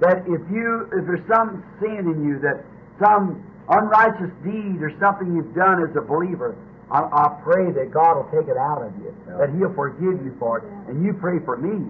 that 0.00 0.18
if 0.26 0.40
you 0.50 0.88
if 0.92 1.06
there's 1.06 1.26
some 1.28 1.62
sin 1.80 2.08
in 2.08 2.24
you 2.26 2.38
that 2.40 2.64
some 2.98 3.42
unrighteous 3.68 4.30
deed 4.44 4.80
or 4.82 4.92
something 4.98 5.34
you've 5.36 5.54
done 5.54 5.82
as 5.82 5.94
a 5.96 6.00
believer, 6.00 6.56
I, 6.90 7.00
I 7.02 7.40
pray 7.44 7.70
that 7.72 7.90
God 7.92 8.16
will 8.16 8.30
take 8.32 8.48
it 8.48 8.56
out 8.56 8.82
of 8.82 8.92
you, 8.98 9.14
Yeah. 9.28 9.36
that 9.38 9.50
He'll 9.56 9.74
forgive 9.74 10.24
you 10.24 10.34
for 10.38 10.58
it, 10.58 10.64
and 10.88 11.04
you 11.04 11.12
pray 11.14 11.38
for 11.44 11.56
me 11.56 11.84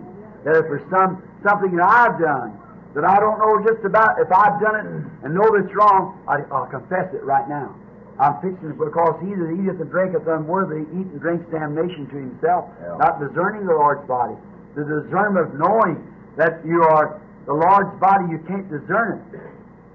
that 0.45 0.57
if 0.57 0.65
there's 0.67 0.89
some 0.91 1.23
something 1.43 1.75
that 1.77 1.87
I've 1.89 2.19
done 2.21 2.59
that 2.95 3.05
I 3.05 3.19
don't 3.21 3.39
know 3.39 3.59
just 3.65 3.85
about 3.85 4.21
if 4.21 4.31
I've 4.31 4.61
done 4.61 4.77
it 4.77 4.87
and 5.25 5.35
know 5.35 5.49
that 5.51 5.65
it's 5.65 5.75
wrong, 5.75 6.21
I, 6.29 6.43
I'll 6.53 6.67
confess 6.69 7.09
it 7.15 7.25
right 7.25 7.49
now. 7.49 7.75
I'm 8.21 8.37
fixing 8.45 8.71
it 8.71 8.79
because 8.79 9.17
he 9.25 9.33
that 9.33 9.51
eateth 9.57 9.81
and 9.81 9.91
drinketh 9.91 10.27
unworthy 10.29 10.85
eat 10.93 11.09
and 11.09 11.21
drinks 11.21 11.49
damnation 11.51 12.07
to 12.13 12.17
himself, 12.17 12.69
Yeah. 12.83 12.97
not 13.01 13.19
discerning 13.19 13.65
the 13.67 13.73
Lord's 13.73 14.07
body. 14.07 14.37
The 14.77 14.85
discernment 14.85 15.49
of 15.49 15.55
knowing 15.59 15.97
that 16.37 16.61
you 16.65 16.83
are 16.85 17.21
the 17.47 17.55
Lord's 17.55 17.93
body, 17.99 18.29
you 18.31 18.39
can't 18.47 18.69
discern 18.71 19.25
it. 19.33 19.41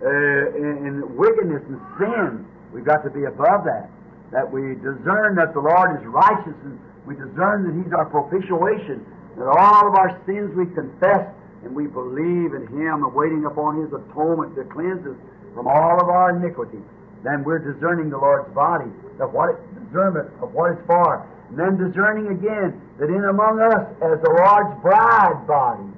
Uh, 0.04 0.58
in, 0.58 0.86
in 0.86 1.16
wickedness 1.16 1.62
and 1.70 1.80
sin, 1.98 2.46
we've 2.74 2.86
got 2.86 3.04
to 3.06 3.10
be 3.10 3.26
above 3.26 3.64
that. 3.66 3.90
That 4.32 4.46
we 4.52 4.76
discern 4.82 5.36
that 5.38 5.54
the 5.54 5.62
Lord 5.62 5.98
is 6.02 6.06
righteous 6.06 6.58
and 6.66 6.78
we 7.06 7.16
discern 7.16 7.64
that 7.70 7.74
He's 7.82 7.94
our 7.94 8.06
propitiation, 8.06 9.06
that 9.38 9.48
all 9.48 9.88
of 9.88 9.96
our 9.96 10.20
sins 10.26 10.54
we 10.56 10.66
confess 10.74 11.30
and 11.64 11.74
we 11.74 11.88
believe 11.88 12.54
in 12.54 12.68
Him 12.68 13.06
and 13.06 13.14
waiting 13.14 13.46
upon 13.46 13.82
His 13.82 13.94
atonement 13.94 14.56
to 14.56 14.64
cleanse 14.66 15.06
us 15.06 15.18
from 15.54 15.68
all 15.68 16.02
of 16.02 16.10
our 16.10 16.36
iniquity. 16.36 16.82
Then 17.24 17.44
we're 17.44 17.60
discerning 17.60 18.10
the 18.10 18.18
Lord's 18.18 18.54
body, 18.54 18.90
of 19.20 19.34
what 19.34 19.50
it, 19.50 19.58
discernment 19.86 20.30
of 20.42 20.54
what 20.54 20.72
it's 20.72 20.86
for. 20.86 21.26
And 21.50 21.58
then 21.58 21.78
discerning 21.78 22.28
again 22.28 22.82
that 23.00 23.10
in 23.10 23.24
among 23.26 23.60
us 23.62 23.88
as 24.02 24.22
the 24.22 24.30
Lord's 24.30 24.82
bride 24.82 25.48
body, 25.48 25.90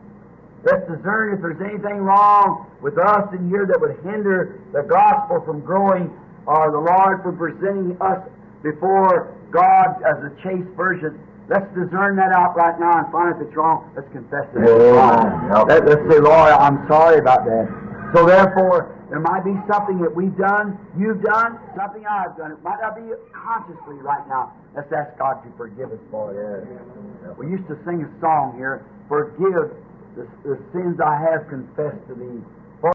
Let's 0.64 0.84
discern 0.92 1.34
if 1.34 1.42
there's 1.42 1.62
anything 1.62 2.04
wrong 2.04 2.68
with 2.82 2.98
us 2.98 3.32
in 3.34 3.48
here 3.48 3.66
that 3.66 3.80
would 3.80 3.96
hinder 4.04 4.60
the 4.74 4.84
gospel 4.84 5.40
from 5.46 5.62
growing 5.62 6.12
or 6.46 6.72
the 6.72 6.84
Lord 6.84 7.24
from 7.24 7.38
presenting 7.38 7.96
us 8.02 8.20
before 8.62 9.36
God 9.52 10.04
as 10.04 10.20
a 10.20 10.36
chaste 10.44 10.68
virgin. 10.76 11.16
Let's 11.50 11.66
discern 11.74 12.16
that 12.22 12.32
out 12.32 12.56
right 12.56 12.80
now 12.80 13.02
and 13.02 13.12
find 13.12 13.34
if 13.34 13.42
it's 13.42 13.56
wrong. 13.58 13.90
Let's 13.98 14.08
confess 14.14 14.46
it. 14.54 14.62
Let, 14.62 15.82
let's 15.82 16.06
say, 16.06 16.22
Lord, 16.22 16.54
I'm 16.54 16.86
sorry 16.88 17.18
about 17.18 17.44
that. 17.46 17.66
So 18.14 18.26
therefore, 18.26 18.94
there 19.10 19.20
might 19.20 19.42
be 19.42 19.58
something 19.66 19.98
that 20.02 20.14
we've 20.14 20.38
done, 20.38 20.78
you've 20.94 21.22
done, 21.26 21.58
something 21.76 22.06
I've 22.06 22.38
done. 22.38 22.54
It 22.54 22.62
might 22.62 22.78
not 22.82 22.96
be 22.96 23.10
consciously 23.34 23.98
right 23.98 24.22
now. 24.30 24.54
Let's 24.76 24.94
ask 24.94 25.18
God 25.18 25.42
to 25.42 25.50
forgive 25.58 25.92
us 25.92 26.00
for 26.12 26.30
it. 26.38 26.70
Yes. 26.70 27.34
We 27.38 27.50
used 27.50 27.68
to 27.68 27.78
sing 27.82 28.06
a 28.06 28.10
song 28.22 28.54
here, 28.56 28.86
Forgive 29.10 29.74
the, 30.16 30.30
the 30.46 30.62
sins 30.72 31.02
I 31.02 31.18
have 31.18 31.50
confessed 31.50 31.98
to 32.10 32.14
thee. 32.14 32.46
For 32.80 32.94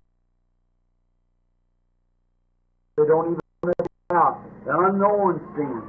they 2.96 3.06
don't 3.06 3.34
even 3.34 3.40
it 3.66 3.86
out. 4.14 4.38
The 4.64 4.78
unknown 4.78 5.42
sins. 5.58 5.82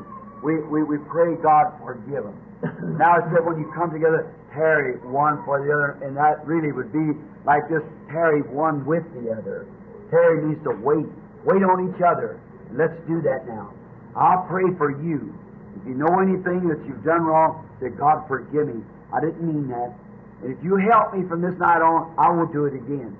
We, 0.43 0.61
we, 0.65 0.81
we 0.83 0.97
pray 1.09 1.35
God 1.35 1.73
forgive 1.85 2.23
them. 2.23 2.44
now 2.97 3.19
it 3.19 3.25
said 3.33 3.45
when 3.45 3.59
you 3.59 3.71
come 3.75 3.91
together, 3.91 4.31
tarry 4.53 4.97
one 5.03 5.43
for 5.43 5.59
the 5.59 5.69
other, 5.71 5.99
and 6.05 6.15
that 6.15 6.45
really 6.47 6.71
would 6.71 6.91
be 6.91 7.13
like 7.45 7.67
just 7.69 7.85
tarry 8.09 8.41
one 8.41 8.85
with 8.85 9.03
the 9.13 9.31
other. 9.31 9.67
Tarry 10.09 10.45
means 10.45 10.63
to 10.63 10.71
wait. 10.71 11.05
Wait 11.43 11.61
on 11.61 11.91
each 11.93 12.01
other. 12.01 12.39
Let's 12.73 12.95
do 13.07 13.21
that 13.21 13.45
now. 13.45 13.73
I'll 14.15 14.47
pray 14.47 14.65
for 14.77 14.89
you. 15.03 15.35
If 15.75 15.87
you 15.87 15.93
know 15.93 16.19
anything 16.23 16.67
that 16.71 16.79
you've 16.87 17.03
done 17.03 17.21
wrong, 17.21 17.67
say, 17.81 17.89
God 17.89 18.25
forgive 18.27 18.67
me. 18.67 18.81
I 19.11 19.19
didn't 19.19 19.43
mean 19.43 19.67
that. 19.69 19.93
And 20.41 20.55
if 20.55 20.63
you 20.63 20.75
help 20.77 21.13
me 21.13 21.27
from 21.27 21.41
this 21.41 21.53
night 21.59 21.83
on, 21.83 22.15
I 22.17 22.31
won't 22.31 22.53
do 22.53 22.65
it 22.65 22.73
again. 22.73 23.15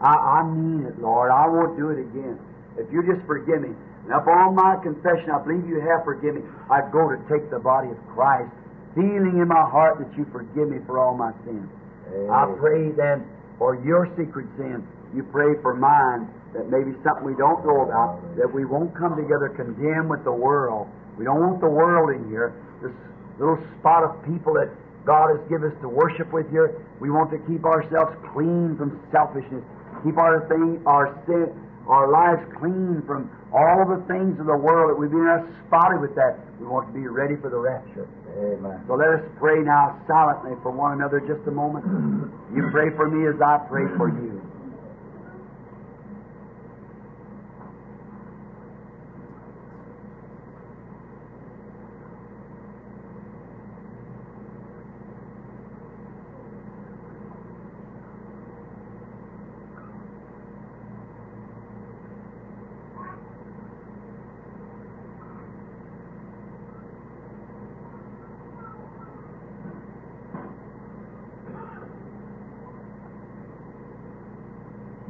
I, 0.00 0.40
I 0.40 0.42
mean 0.42 0.86
it, 0.86 0.98
Lord. 1.00 1.30
I 1.30 1.46
won't 1.46 1.78
do 1.78 1.90
it 1.90 2.00
again. 2.00 2.38
If 2.76 2.90
you 2.92 3.02
just 3.06 3.24
forgive 3.26 3.62
me. 3.62 3.70
And 4.04 4.12
upon 4.12 4.54
my 4.54 4.76
confession, 4.82 5.30
I 5.30 5.38
believe 5.42 5.66
you 5.68 5.80
have 5.80 6.04
forgiven 6.04 6.42
me. 6.42 6.48
I 6.70 6.82
go 6.90 7.08
to 7.10 7.16
take 7.28 7.50
the 7.50 7.58
body 7.58 7.90
of 7.90 7.98
Christ, 8.08 8.50
feeling 8.94 9.38
in 9.38 9.48
my 9.48 9.64
heart 9.68 9.98
that 9.98 10.10
you 10.16 10.26
forgive 10.32 10.68
me 10.68 10.78
for 10.86 10.98
all 10.98 11.14
my 11.14 11.32
sins. 11.44 11.68
I 12.30 12.46
pray 12.58 12.90
then 12.90 13.24
for 13.58 13.78
your 13.84 14.10
secret 14.18 14.46
sins. 14.58 14.82
You 15.14 15.22
pray 15.30 15.60
for 15.62 15.74
mine 15.74 16.26
that 16.54 16.70
maybe 16.70 16.94
something 17.04 17.24
we 17.24 17.38
don't 17.38 17.64
know 17.64 17.82
about, 17.86 18.18
that 18.36 18.50
we 18.50 18.64
won't 18.64 18.94
come 18.96 19.14
together 19.14 19.48
condemned 19.54 20.10
with 20.10 20.24
the 20.24 20.32
world. 20.32 20.88
We 21.18 21.24
don't 21.24 21.38
want 21.38 21.60
the 21.60 21.70
world 21.70 22.10
in 22.10 22.28
here. 22.28 22.54
This 22.82 22.90
little 23.38 23.58
spot 23.78 24.02
of 24.02 24.18
people 24.26 24.54
that 24.54 24.70
God 25.06 25.30
has 25.30 25.40
given 25.48 25.70
us 25.70 25.78
to 25.82 25.88
worship 25.88 26.32
with 26.32 26.50
here. 26.50 26.82
We 26.98 27.10
want 27.10 27.30
to 27.30 27.38
keep 27.46 27.64
ourselves 27.64 28.16
clean 28.34 28.76
from 28.76 28.98
selfishness. 29.12 29.62
Keep 30.04 30.18
our 30.18 30.46
thing, 30.48 30.82
our 30.86 31.14
sin, 31.26 31.48
our 31.86 32.10
lives 32.10 32.42
clean 32.58 33.02
from 33.06 33.30
all 33.52 33.82
the 33.86 33.98
things 34.06 34.38
of 34.38 34.46
the 34.46 34.56
world 34.56 34.90
that 34.94 34.98
we've 34.98 35.10
been 35.10 35.26
spotted 35.66 36.00
with 36.00 36.14
that. 36.14 36.38
We 36.60 36.66
want 36.66 36.86
to 36.88 36.94
be 36.94 37.06
ready 37.06 37.34
for 37.36 37.50
the 37.50 37.58
rapture. 37.58 38.06
Amen. 38.38 38.84
So 38.86 38.94
let 38.94 39.10
us 39.10 39.22
pray 39.38 39.58
now 39.62 39.98
silently 40.06 40.54
for 40.62 40.70
one 40.70 40.94
another 40.94 41.18
just 41.20 41.42
a 41.48 41.50
moment. 41.50 41.84
You 42.54 42.70
pray 42.70 42.94
for 42.94 43.10
me 43.10 43.26
as 43.26 43.40
I 43.42 43.58
pray 43.66 43.90
for 43.98 44.08
you. 44.08 44.40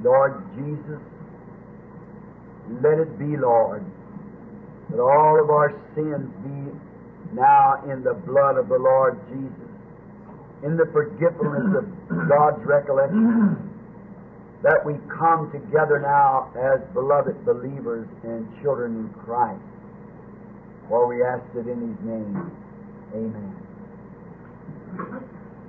Lord 0.02 0.42
Jesus, 0.70 1.02
let 2.82 2.98
it 2.98 3.18
be, 3.18 3.36
Lord, 3.36 3.84
that 4.90 5.00
all 5.00 5.42
of 5.42 5.50
our 5.50 5.74
sins 5.94 6.30
be 6.46 7.34
now 7.34 7.82
in 7.90 8.02
the 8.04 8.14
blood 8.14 8.56
of 8.56 8.68
the 8.68 8.78
Lord 8.78 9.18
Jesus, 9.28 9.70
in 10.62 10.76
the 10.76 10.86
forgetfulness 10.92 11.82
of 11.82 12.28
God's 12.28 12.64
recollection, 12.64 13.58
that 14.62 14.84
we 14.84 14.94
come 15.18 15.50
together 15.50 15.98
now 15.98 16.52
as 16.54 16.80
beloved 16.92 17.44
believers 17.44 18.06
and 18.22 18.46
children 18.62 18.94
in 18.94 19.08
Christ. 19.24 19.62
For 20.88 21.06
we 21.06 21.22
ask 21.24 21.42
it 21.56 21.66
in 21.66 21.80
His 21.80 21.98
name. 22.06 22.50
Amen. 23.14 23.56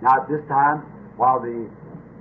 Now 0.02 0.22
at 0.22 0.30
this 0.30 0.42
time, 0.50 0.86
while 1.16 1.40
the 1.40 1.70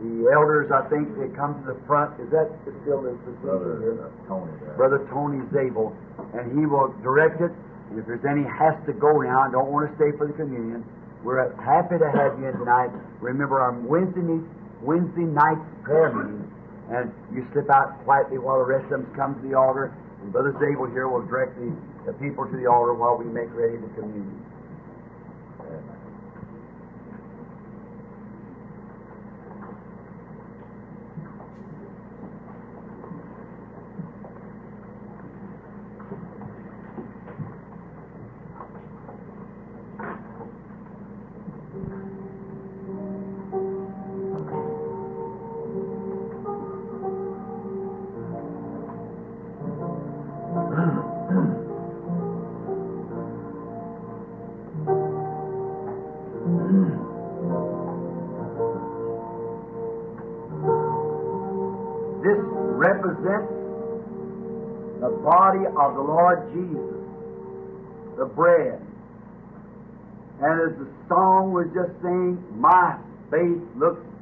the 0.00 0.32
elders, 0.32 0.72
I 0.72 0.88
think, 0.88 1.12
they 1.20 1.28
come 1.36 1.60
to 1.60 1.76
the 1.76 1.78
front. 1.84 2.16
Is 2.16 2.32
that 2.32 2.48
still 2.82 3.04
the 3.04 3.12
procedure 3.20 3.76
here? 3.84 3.96
Brother 4.00 4.08
uh, 4.08 4.28
Tony 4.28 4.52
there. 4.64 4.74
Brother 4.80 5.00
Tony 5.12 5.40
Zabel, 5.52 5.92
and 6.32 6.56
he 6.56 6.64
will 6.64 6.96
direct 7.04 7.40
it. 7.44 7.52
And 7.92 8.00
if 8.00 8.08
there's 8.08 8.24
any 8.24 8.48
has 8.48 8.72
to 8.88 8.96
go 8.96 9.20
now 9.20 9.44
and 9.44 9.52
don't 9.52 9.68
want 9.68 9.90
to 9.90 9.92
stay 10.00 10.16
for 10.16 10.24
the 10.24 10.32
communion, 10.32 10.80
we're 11.20 11.52
happy 11.60 12.00
to 12.00 12.08
have 12.16 12.40
you 12.40 12.48
in 12.48 12.56
tonight. 12.56 12.88
Remember 13.20 13.60
our 13.60 13.76
Wednesday 13.76 14.24
night, 14.24 14.46
Wednesday 14.80 15.28
night 15.28 15.60
prayer 15.84 16.08
meeting, 16.16 16.48
and 16.88 17.12
you 17.34 17.44
slip 17.52 17.68
out 17.68 18.00
quietly 18.08 18.40
while 18.40 18.56
the 18.56 18.64
rest 18.64 18.88
of 18.88 19.04
them 19.04 19.12
come 19.12 19.36
to 19.36 19.42
the 19.44 19.52
altar. 19.52 19.92
And 20.24 20.32
Brother 20.32 20.56
Zabel 20.56 20.88
here 20.88 21.08
will 21.08 21.26
direct 21.28 21.60
the, 21.60 21.76
the 22.08 22.16
people 22.16 22.48
to 22.48 22.56
the 22.56 22.64
altar 22.64 22.96
while 22.96 23.20
we 23.20 23.28
make 23.28 23.52
ready 23.52 23.76
the 23.76 23.92
communion. 24.00 24.40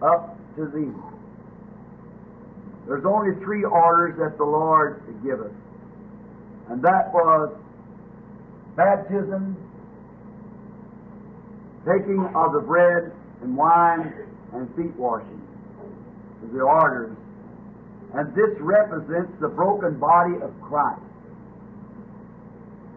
Up 0.09 0.37
to 0.57 0.66
thee. 0.66 0.92
There's 2.87 3.05
only 3.05 3.37
three 3.44 3.64
orders 3.64 4.16
that 4.18 4.38
the 4.38 4.44
Lord 4.44 5.03
give 5.23 5.40
us. 5.40 5.53
And 6.71 6.83
that 6.83 7.12
was 7.12 7.55
baptism, 8.77 9.57
taking 11.85 12.25
of 12.35 12.53
the 12.53 12.61
bread 12.61 13.12
and 13.42 13.57
wine, 13.57 14.12
and 14.55 14.75
feet 14.75 14.94
washing. 14.97 15.42
The 16.53 16.61
orders. 16.61 17.16
And 18.14 18.35
this 18.35 18.57
represents 18.59 19.33
the 19.40 19.49
broken 19.49 19.99
body 19.99 20.35
of 20.40 20.51
Christ. 20.62 21.03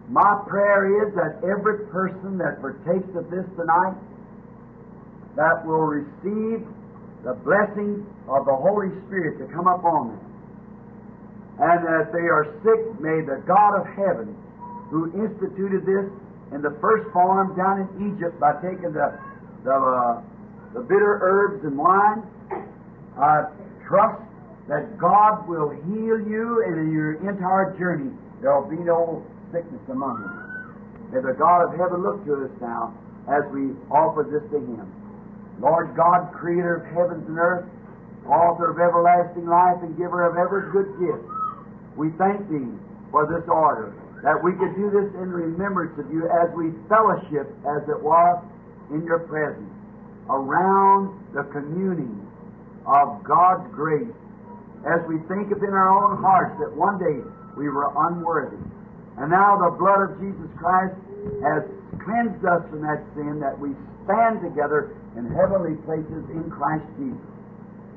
My 0.08 0.42
prayer 0.46 1.06
is 1.06 1.14
that 1.14 1.44
every 1.44 1.86
person 1.86 2.38
that 2.38 2.60
partakes 2.60 3.08
of 3.14 3.30
this 3.30 3.44
tonight 3.56 3.96
that 5.36 5.66
will 5.66 5.86
receive 5.86 6.66
the 7.24 7.34
blessing 7.46 8.06
of 8.26 8.46
the 8.46 8.54
Holy 8.54 8.90
Spirit 9.06 9.38
to 9.38 9.46
come 9.54 9.66
upon 9.66 10.14
them. 10.14 10.22
And 11.62 11.78
that 11.86 12.10
they 12.12 12.26
are 12.26 12.50
sick, 12.66 12.80
may 12.98 13.22
the 13.22 13.42
God 13.46 13.78
of 13.78 13.86
heaven, 13.94 14.34
who 14.90 15.12
instituted 15.14 15.86
this 15.86 16.10
in 16.52 16.60
the 16.60 16.76
first 16.80 17.10
form 17.12 17.56
down 17.56 17.86
in 17.86 18.12
Egypt 18.12 18.38
by 18.40 18.52
taking 18.60 18.92
the, 18.92 19.14
the, 19.64 19.72
uh, 19.72 20.22
the 20.74 20.80
bitter 20.80 21.18
herbs 21.22 21.64
and 21.64 21.78
wine, 21.78 22.22
I 23.16 23.46
trust 23.86 24.20
that 24.68 24.98
God 24.98 25.46
will 25.48 25.70
heal 25.70 26.18
you 26.20 26.64
and 26.66 26.78
in 26.80 26.92
your 26.92 27.14
entire 27.28 27.76
journey 27.78 28.10
there 28.40 28.58
will 28.58 28.68
be 28.68 28.82
no 28.82 29.24
sickness 29.52 29.80
among 29.88 30.18
you. 30.18 31.14
May 31.14 31.20
the 31.20 31.36
God 31.38 31.64
of 31.68 31.78
heaven 31.78 32.02
look 32.02 32.24
to 32.26 32.44
us 32.44 32.50
now 32.60 32.94
as 33.28 33.44
we 33.52 33.70
offer 33.90 34.26
this 34.26 34.42
to 34.50 34.58
Him. 34.58 35.01
Lord 35.60 35.94
God, 35.96 36.32
creator 36.32 36.82
of 36.82 36.86
heavens 36.94 37.26
and 37.28 37.38
earth, 37.38 37.66
author 38.26 38.70
of 38.70 38.78
everlasting 38.78 39.46
life 39.46 39.82
and 39.82 39.96
giver 39.96 40.26
of 40.26 40.36
every 40.36 40.70
good 40.72 40.88
gift, 40.98 41.26
we 41.96 42.10
thank 42.16 42.48
Thee 42.48 42.72
for 43.10 43.26
this 43.26 43.44
order, 43.48 43.92
that 44.22 44.38
we 44.42 44.52
could 44.52 44.74
do 44.74 44.88
this 44.88 45.12
in 45.20 45.28
remembrance 45.30 45.98
of 45.98 46.10
You 46.10 46.30
as 46.30 46.48
we 46.56 46.72
fellowship, 46.88 47.50
as 47.66 47.84
it 47.88 48.00
was, 48.00 48.42
in 48.90 49.04
Your 49.04 49.20
presence, 49.20 49.68
around 50.30 51.18
the 51.34 51.44
communing 51.52 52.26
of 52.86 53.22
God's 53.22 53.68
grace, 53.74 54.14
as 54.86 55.04
we 55.06 55.18
think 55.28 55.52
of 55.52 55.62
in 55.62 55.70
our 55.70 55.90
own 55.90 56.22
hearts 56.22 56.58
that 56.58 56.72
one 56.74 56.98
day 56.98 57.22
we 57.56 57.68
were 57.68 57.92
unworthy. 58.08 58.58
And 59.18 59.30
now 59.30 59.58
the 59.60 59.76
blood 59.76 60.10
of 60.10 60.18
Jesus 60.18 60.50
Christ 60.58 60.96
has 61.44 61.62
cleansed 62.02 62.42
us 62.42 62.64
from 62.70 62.82
that 62.82 63.04
sin 63.14 63.38
that 63.38 63.54
we 63.58 63.76
stand 64.08 64.40
together 64.40 64.96
in 65.16 65.28
heavenly 65.32 65.76
places 65.84 66.24
in 66.32 66.48
Christ 66.48 66.86
Jesus. 66.96 67.32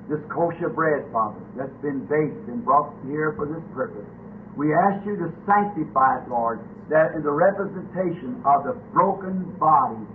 This 0.10 0.22
kosher 0.30 0.70
bread, 0.70 1.10
Father, 1.12 1.42
that's 1.58 1.74
been 1.82 2.06
baked 2.06 2.46
and 2.48 2.64
brought 2.64 2.94
here 3.08 3.34
for 3.34 3.50
this 3.50 3.64
purpose. 3.74 4.06
We 4.56 4.72
ask 4.72 5.06
you 5.06 5.18
to 5.18 5.34
sanctify 5.50 6.22
it, 6.22 6.30
Lord, 6.30 6.62
that 6.90 7.16
in 7.16 7.24
the 7.24 7.34
representation 7.34 8.40
of 8.46 8.64
the 8.64 8.78
broken 8.94 9.58
body, 9.58 10.06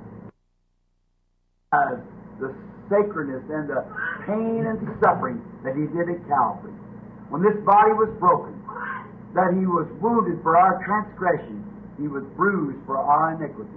as 1.72 1.98
the 2.38 2.54
sacredness 2.90 3.42
and 3.50 3.70
the 3.70 3.82
pain 4.26 4.66
and 4.66 4.78
suffering 5.02 5.42
that 5.62 5.74
He 5.74 5.86
did 5.90 6.10
at 6.10 6.20
Calvary. 6.26 6.74
When 7.30 7.42
this 7.42 7.58
body 7.62 7.94
was 7.94 8.10
broken, 8.18 8.58
that 9.34 9.54
He 9.54 9.66
was 9.66 9.86
wounded 10.02 10.42
for 10.42 10.58
our 10.58 10.82
transgression, 10.82 11.62
He 11.98 12.06
was 12.06 12.24
bruised 12.34 12.82
for 12.86 12.98
our 12.98 13.34
iniquity. 13.34 13.70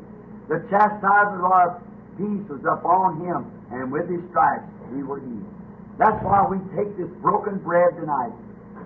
The 0.49 0.65
chastisement 0.69 1.45
of 1.45 1.51
our 1.51 1.81
peace 2.17 2.45
was 2.49 2.63
upon 2.65 3.21
Him, 3.21 3.49
and 3.71 3.91
with 3.91 4.10
His 4.10 4.21
stripes 4.30 4.67
we 4.91 5.04
were 5.04 5.19
healed. 5.19 5.54
That's 5.97 6.17
why 6.26 6.45
we 6.49 6.58
take 6.73 6.89
this 6.97 7.10
broken 7.21 7.60
bread 7.60 7.95
tonight. 7.97 8.34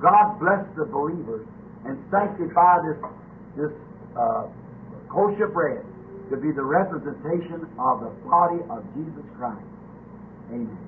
God 0.02 0.40
bless 0.40 0.64
the 0.76 0.86
believers 0.86 1.48
and 1.86 1.98
sanctify 2.12 2.84
this, 2.84 3.00
this 3.56 3.74
uh, 4.16 4.48
kosher 5.10 5.48
bread 5.48 5.84
to 6.30 6.36
be 6.38 6.52
the 6.52 6.64
representation 6.64 7.64
of 7.80 8.04
the 8.04 8.12
body 8.28 8.60
of 8.70 8.84
Jesus 8.94 9.24
Christ. 9.40 9.64
Amen. 10.52 10.88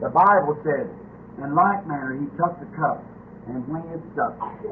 The 0.00 0.08
Bible 0.08 0.56
says, 0.64 0.88
in 1.36 1.54
like 1.54 1.84
manner, 1.86 2.16
he 2.16 2.24
took 2.40 2.56
the 2.56 2.68
cup, 2.72 3.04
and 3.48 3.60
when 3.68 3.84
he 3.84 4.00
had 4.00 4.04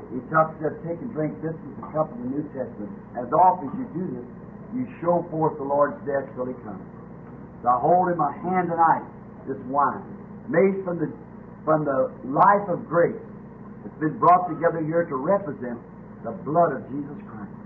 he 0.09 0.21
took, 0.33 0.49
said, 0.61 0.73
Take 0.88 1.01
and 1.05 1.12
drink, 1.12 1.37
this 1.44 1.53
is 1.53 1.73
the 1.77 1.87
cup 1.92 2.09
of 2.09 2.16
the 2.16 2.29
New 2.33 2.44
Testament. 2.57 2.92
As 3.12 3.29
often 3.37 3.68
as 3.68 3.77
you 3.77 3.87
do 3.92 4.05
this, 4.16 4.29
you 4.74 4.85
show 5.00 5.24
forth 5.31 5.57
the 5.57 5.64
Lord's 5.64 5.98
death 6.04 6.28
till 6.37 6.46
he 6.46 6.57
comes. 6.64 6.85
So 7.62 7.68
I 7.68 7.78
hold 7.81 8.09
in 8.12 8.16
my 8.16 8.33
hand 8.44 8.68
tonight 8.68 9.07
this 9.46 9.59
wine, 9.66 10.04
made 10.48 10.85
from 10.85 11.00
the, 11.00 11.09
from 11.64 11.85
the 11.85 12.12
life 12.28 12.66
of 12.68 12.87
grace. 12.87 13.18
It's 13.85 13.98
been 13.98 14.18
brought 14.18 14.48
together 14.48 14.85
here 14.85 15.04
to 15.09 15.16
represent 15.16 15.81
the 16.22 16.33
blood 16.44 16.76
of 16.76 16.85
Jesus 16.92 17.18
Christ. 17.31 17.57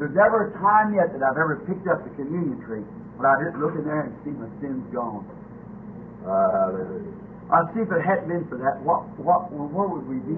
There's 0.00 0.16
never 0.16 0.50
a 0.50 0.52
time 0.58 0.96
yet 0.96 1.12
that 1.14 1.22
I've 1.22 1.38
ever 1.38 1.62
picked 1.68 1.86
up 1.86 2.02
the 2.02 2.12
communion 2.16 2.58
tray 2.66 2.82
but 3.22 3.26
I 3.28 3.44
just 3.44 3.56
look 3.62 3.78
in 3.78 3.84
there 3.84 4.08
and 4.08 4.12
see 4.26 4.34
my 4.34 4.50
sins 4.58 4.82
gone. 4.90 5.22
Uh, 6.26 7.54
I 7.54 7.70
see 7.70 7.86
if 7.86 7.90
it 7.94 8.02
hadn't 8.02 8.26
been 8.26 8.42
for 8.48 8.58
that, 8.58 8.82
what, 8.82 9.06
what, 9.14 9.46
where 9.52 9.86
would 9.86 10.06
we 10.10 10.18
be? 10.26 10.34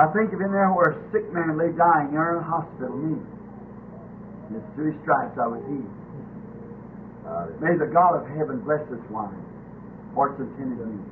I 0.00 0.08
think 0.16 0.32
of 0.32 0.40
in 0.40 0.48
there 0.48 0.72
where 0.72 0.94
a 0.94 0.98
sick 1.12 1.28
man 1.36 1.58
lay 1.60 1.68
dying 1.76 2.16
there 2.16 2.38
in 2.38 2.40
a 2.40 2.46
hospital, 2.48 2.96
me. 2.96 3.20
It's 4.56 4.74
through 4.74 4.94
stripes 5.02 5.38
I 5.38 5.46
was 5.46 5.62
healed. 5.68 5.94
uh, 7.26 7.46
May 7.60 7.76
the 7.76 7.86
God 7.92 8.20
of 8.20 8.26
heaven 8.36 8.60
bless 8.60 8.82
this 8.90 9.00
wine, 9.10 9.42
for 10.14 10.30
its 10.30 10.40
intended 10.40 10.78
use. 10.78 11.10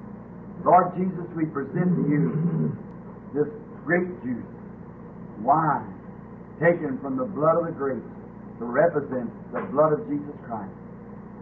Lord 0.64 0.92
Jesus, 0.96 1.24
we 1.36 1.46
present 1.46 1.96
to 1.96 2.02
you 2.10 2.76
this 3.32 3.48
grape 3.86 4.10
juice, 4.22 4.44
wine, 5.40 5.88
taken 6.60 6.98
from 7.00 7.16
the 7.16 7.24
blood 7.24 7.56
of 7.58 7.64
the 7.66 7.72
grapes 7.72 8.04
to 8.58 8.64
represent 8.66 9.30
the 9.52 9.60
blood 9.72 9.92
of 9.94 10.04
Jesus 10.08 10.36
Christ. 10.44 10.72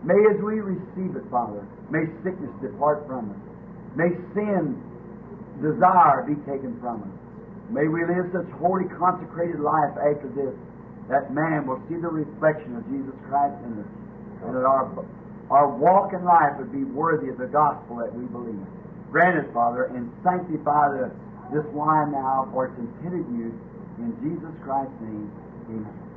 May 0.05 0.15
as 0.31 0.39
we 0.39 0.61
receive 0.63 1.17
it, 1.19 1.27
Father, 1.31 1.67
may 1.91 2.07
sickness 2.23 2.55
depart 2.63 3.03
from 3.11 3.31
us. 3.35 3.43
May 3.99 4.15
sin, 4.39 4.79
desire 5.59 6.23
be 6.23 6.39
taken 6.47 6.79
from 6.79 7.03
us. 7.03 7.15
May 7.75 7.89
we 7.91 8.07
live 8.07 8.31
such 8.33 8.47
holy, 8.63 8.87
consecrated 8.95 9.59
life 9.59 9.99
after 9.99 10.31
this 10.39 10.55
that 11.09 11.33
man 11.33 11.67
will 11.67 11.81
see 11.89 11.97
the 11.97 12.09
reflection 12.09 12.77
of 12.77 12.85
Jesus 12.89 13.17
Christ 13.29 13.57
in 13.65 13.81
us, 13.81 13.91
and 14.45 14.55
that 14.55 14.65
our, 14.65 14.85
our 15.51 15.69
walk 15.69 16.13
in 16.13 16.25
life 16.25 16.57
would 16.59 16.73
be 16.73 16.85
worthy 16.85 17.29
of 17.29 17.39
the 17.39 17.49
gospel 17.49 17.97
that 17.97 18.13
we 18.15 18.25
believe. 18.29 18.61
Grant 19.11 19.39
it, 19.39 19.53
Father, 19.53 19.85
and 19.97 20.13
sanctify 20.23 20.93
the, 20.93 21.11
this 21.53 21.65
wine 21.73 22.13
now 22.13 22.49
for 22.53 22.69
its 22.69 22.77
intended 22.79 23.25
use. 23.33 23.57
In 23.99 24.15
Jesus 24.23 24.55
Christ's 24.63 24.95
name, 25.01 25.33
amen. 25.71 26.08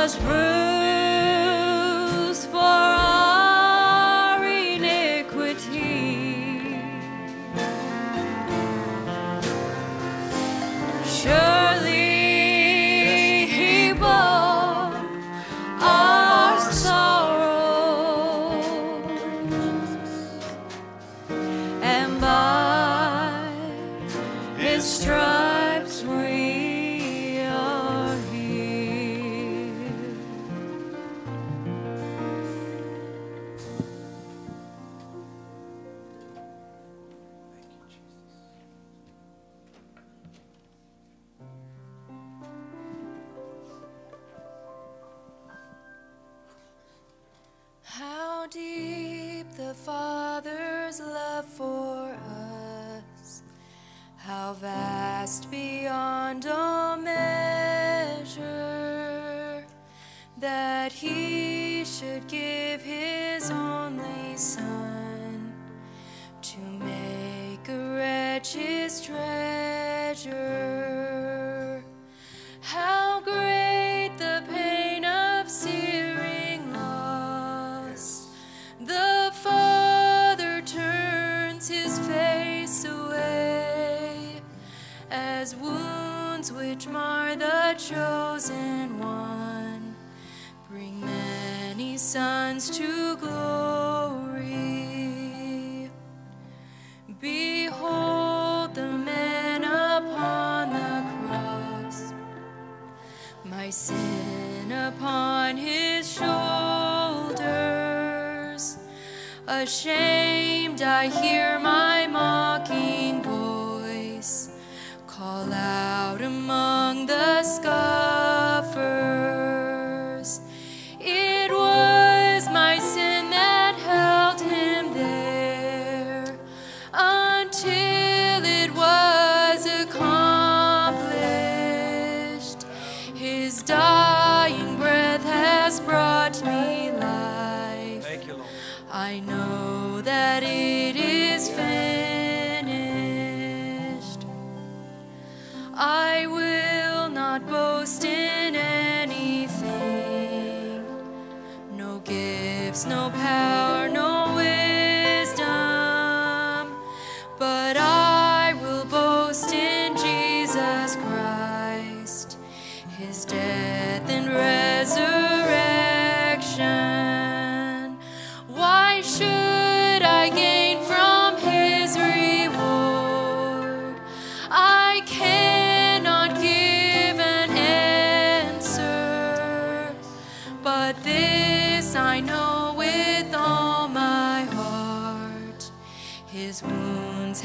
was 0.00 0.39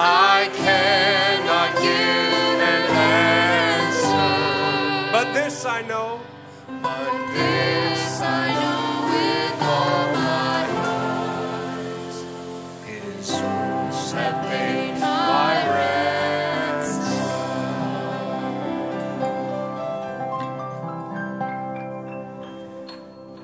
I 0.00 0.48
cannot 0.54 1.74
give 1.74 2.60
an 2.62 2.82
answer. 3.90 4.30
But 5.10 5.32
this 5.34 5.64
I 5.64 5.82
know. 5.82 6.20
But 6.80 7.10
this 7.32 8.20
I 8.22 8.54
know 8.54 9.08
with 9.10 9.60
all 9.60 10.12
my 10.14 10.62
heart. 10.78 12.14
His 12.86 13.32
wounds 13.32 14.12
have 14.12 14.46
paid 14.48 15.00
my 15.00 15.66
ransom. 15.74 17.02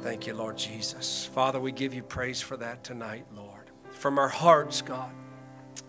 Thank 0.05 0.29
you, 0.29 0.35
Lord 0.35 0.57
Jesus. 0.57 1.27
Father, 1.35 1.59
we 1.59 1.73
give 1.73 1.93
you 1.95 2.05
praise 2.05 2.41
for 2.41 2.57
that 2.59 2.85
tonight, 2.85 3.27
Lord. 3.35 3.73
From 3.91 4.21
our 4.21 4.29
hearts, 4.29 4.81
God 4.81 5.11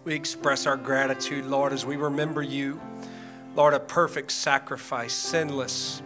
we 0.04 0.14
express 0.14 0.66
our 0.68 0.78
gratitude, 0.78 1.46
Lord, 1.46 1.74
as 1.74 1.86
we 1.86 1.96
remember 1.96 2.42
you, 2.42 2.80
Lord, 3.56 3.74
a 3.74 3.80
perfect 3.80 4.32
sacrifice, 4.32 5.14
sinless. 5.14 6.02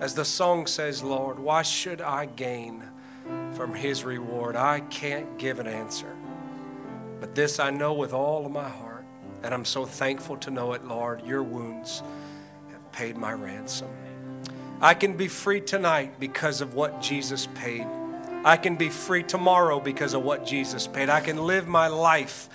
As 0.00 0.14
the 0.14 0.24
song 0.24 0.66
says, 0.66 1.02
Lord, 1.02 1.38
why 1.38 1.62
should 1.62 2.00
I 2.00 2.26
gain 2.26 2.84
from 3.54 3.74
his 3.74 4.04
reward? 4.04 4.56
I 4.56 4.80
can't 4.80 5.38
give 5.38 5.58
an 5.58 5.66
answer. 5.66 6.16
But 7.20 7.34
this 7.34 7.60
I 7.60 7.70
know 7.70 7.92
with 7.92 8.12
all 8.12 8.46
of 8.46 8.52
my 8.52 8.68
heart, 8.68 9.04
and 9.42 9.54
I'm 9.54 9.64
so 9.64 9.84
thankful 9.84 10.36
to 10.38 10.50
know 10.50 10.72
it, 10.72 10.84
Lord. 10.84 11.24
Your 11.24 11.42
wounds 11.42 12.02
have 12.72 12.92
paid 12.92 13.16
my 13.16 13.32
ransom. 13.32 13.88
I 14.80 14.94
can 14.94 15.16
be 15.16 15.28
free 15.28 15.60
tonight 15.60 16.20
because 16.20 16.60
of 16.60 16.74
what 16.74 17.00
Jesus 17.00 17.46
paid. 17.54 17.86
I 18.46 18.56
can 18.56 18.76
be 18.76 18.90
free 18.90 19.24
tomorrow 19.24 19.80
because 19.80 20.14
of 20.14 20.22
what 20.22 20.46
Jesus 20.46 20.86
paid. 20.86 21.08
I 21.08 21.20
can 21.20 21.36
live 21.36 21.66
my 21.66 21.88
life, 21.88 22.48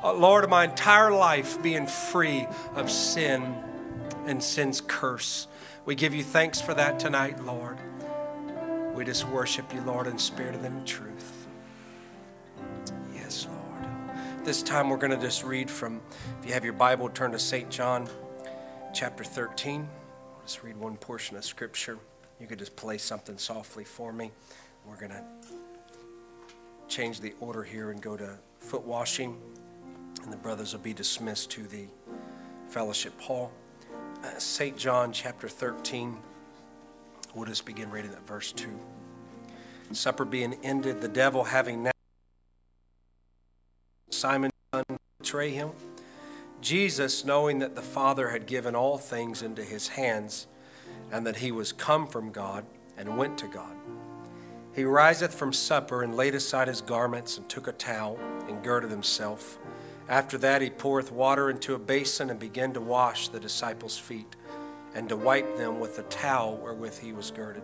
uh, 0.00 0.12
Lord, 0.12 0.48
my 0.48 0.62
entire 0.62 1.10
life 1.10 1.60
being 1.60 1.88
free 1.88 2.46
of 2.76 2.88
sin 2.88 3.56
and 4.24 4.40
sin's 4.40 4.80
curse. 4.80 5.48
We 5.84 5.96
give 5.96 6.14
you 6.14 6.22
thanks 6.22 6.60
for 6.60 6.74
that 6.74 7.00
tonight, 7.00 7.44
Lord. 7.44 7.76
We 8.94 9.04
just 9.04 9.26
worship 9.26 9.74
you, 9.74 9.80
Lord, 9.80 10.06
in 10.06 10.16
spirit 10.16 10.54
and 10.54 10.64
in 10.64 10.84
truth. 10.84 11.48
Yes, 13.12 13.48
Lord. 13.50 14.46
This 14.46 14.62
time 14.62 14.90
we're 14.90 14.96
going 14.96 15.10
to 15.10 15.20
just 15.20 15.42
read 15.42 15.68
from, 15.68 16.00
if 16.40 16.46
you 16.46 16.52
have 16.52 16.62
your 16.62 16.72
Bible, 16.72 17.08
turn 17.08 17.32
to 17.32 17.38
St. 17.40 17.68
John 17.68 18.08
chapter 18.94 19.24
13. 19.24 19.88
Let's 20.38 20.62
read 20.62 20.76
one 20.76 20.96
portion 20.96 21.36
of 21.36 21.44
Scripture. 21.44 21.98
You 22.38 22.46
could 22.46 22.60
just 22.60 22.76
play 22.76 22.98
something 22.98 23.38
softly 23.38 23.82
for 23.82 24.12
me. 24.12 24.30
We're 24.86 24.96
going 24.96 25.12
to 25.12 25.24
change 26.88 27.20
the 27.20 27.34
order 27.40 27.62
here 27.62 27.90
and 27.90 28.00
go 28.00 28.16
to 28.16 28.38
foot 28.58 28.82
washing, 28.82 29.38
and 30.22 30.32
the 30.32 30.36
brothers 30.36 30.72
will 30.72 30.80
be 30.80 30.92
dismissed 30.92 31.50
to 31.52 31.62
the 31.64 31.86
fellowship 32.68 33.18
hall. 33.20 33.52
Uh, 34.22 34.38
St. 34.38 34.76
John 34.76 35.12
chapter 35.12 35.48
13. 35.48 36.16
We'll 37.34 37.46
just 37.46 37.64
begin 37.64 37.90
reading 37.90 38.12
at 38.12 38.26
verse 38.26 38.52
2. 38.52 38.68
Supper 39.92 40.24
being 40.24 40.54
ended, 40.62 41.00
the 41.00 41.08
devil 41.08 41.44
having 41.44 41.82
now 41.82 41.92
Simon 44.10 44.50
betray 45.18 45.50
him. 45.50 45.70
Jesus, 46.60 47.24
knowing 47.24 47.58
that 47.58 47.74
the 47.74 47.82
Father 47.82 48.30
had 48.30 48.46
given 48.46 48.76
all 48.76 48.96
things 48.96 49.42
into 49.42 49.64
his 49.64 49.88
hands, 49.88 50.46
and 51.10 51.26
that 51.26 51.36
he 51.36 51.50
was 51.50 51.72
come 51.72 52.06
from 52.06 52.30
God 52.30 52.64
and 52.96 53.18
went 53.18 53.36
to 53.38 53.48
God, 53.48 53.74
he 54.74 54.84
riseth 54.84 55.34
from 55.34 55.52
supper 55.52 56.02
and 56.02 56.14
laid 56.14 56.34
aside 56.34 56.68
his 56.68 56.80
garments 56.80 57.36
and 57.36 57.48
took 57.48 57.68
a 57.68 57.72
towel 57.72 58.18
and 58.48 58.62
girded 58.62 58.90
himself. 58.90 59.58
After 60.08 60.38
that, 60.38 60.62
he 60.62 60.70
poureth 60.70 61.12
water 61.12 61.50
into 61.50 61.74
a 61.74 61.78
basin 61.78 62.30
and 62.30 62.38
began 62.38 62.72
to 62.72 62.80
wash 62.80 63.28
the 63.28 63.40
disciples' 63.40 63.98
feet 63.98 64.36
and 64.94 65.08
to 65.08 65.16
wipe 65.16 65.56
them 65.56 65.80
with 65.80 65.96
the 65.96 66.02
towel 66.04 66.56
wherewith 66.56 66.98
he 67.00 67.12
was 67.12 67.30
girded. 67.30 67.62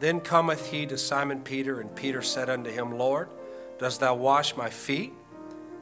Then 0.00 0.20
cometh 0.20 0.70
he 0.70 0.86
to 0.86 0.96
Simon 0.96 1.42
Peter, 1.42 1.80
and 1.80 1.94
Peter 1.94 2.22
said 2.22 2.48
unto 2.48 2.70
him, 2.70 2.96
Lord, 2.96 3.28
dost 3.78 4.00
thou 4.00 4.14
wash 4.14 4.56
my 4.56 4.70
feet? 4.70 5.12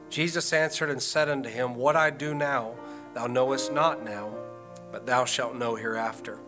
Jesus 0.08 0.52
answered 0.52 0.90
and 0.90 1.02
said 1.02 1.28
unto 1.28 1.48
him, 1.48 1.74
What 1.74 1.96
I 1.96 2.10
do 2.10 2.34
now, 2.34 2.74
thou 3.14 3.26
knowest 3.26 3.72
not 3.72 4.04
now, 4.04 4.32
but 4.90 5.06
thou 5.06 5.24
shalt 5.24 5.56
know 5.56 5.74
hereafter. 5.74 6.38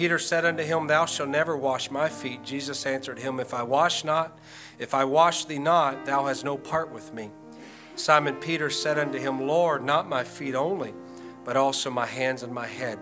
Peter 0.00 0.18
said 0.18 0.46
unto 0.46 0.62
him, 0.62 0.86
Thou 0.86 1.04
shalt 1.04 1.28
never 1.28 1.54
wash 1.54 1.90
my 1.90 2.08
feet. 2.08 2.42
Jesus 2.42 2.86
answered 2.86 3.18
him, 3.18 3.38
If 3.38 3.52
I 3.52 3.62
wash 3.62 4.02
not, 4.02 4.38
if 4.78 4.94
I 4.94 5.04
wash 5.04 5.44
thee 5.44 5.58
not, 5.58 6.06
thou 6.06 6.24
hast 6.24 6.42
no 6.42 6.56
part 6.56 6.90
with 6.90 7.12
me. 7.12 7.30
Simon 7.96 8.36
Peter 8.36 8.70
said 8.70 8.98
unto 8.98 9.18
him, 9.18 9.46
Lord, 9.46 9.84
not 9.84 10.08
my 10.08 10.24
feet 10.24 10.54
only, 10.54 10.94
but 11.44 11.58
also 11.58 11.90
my 11.90 12.06
hands 12.06 12.42
and 12.42 12.50
my 12.50 12.66
head. 12.66 12.98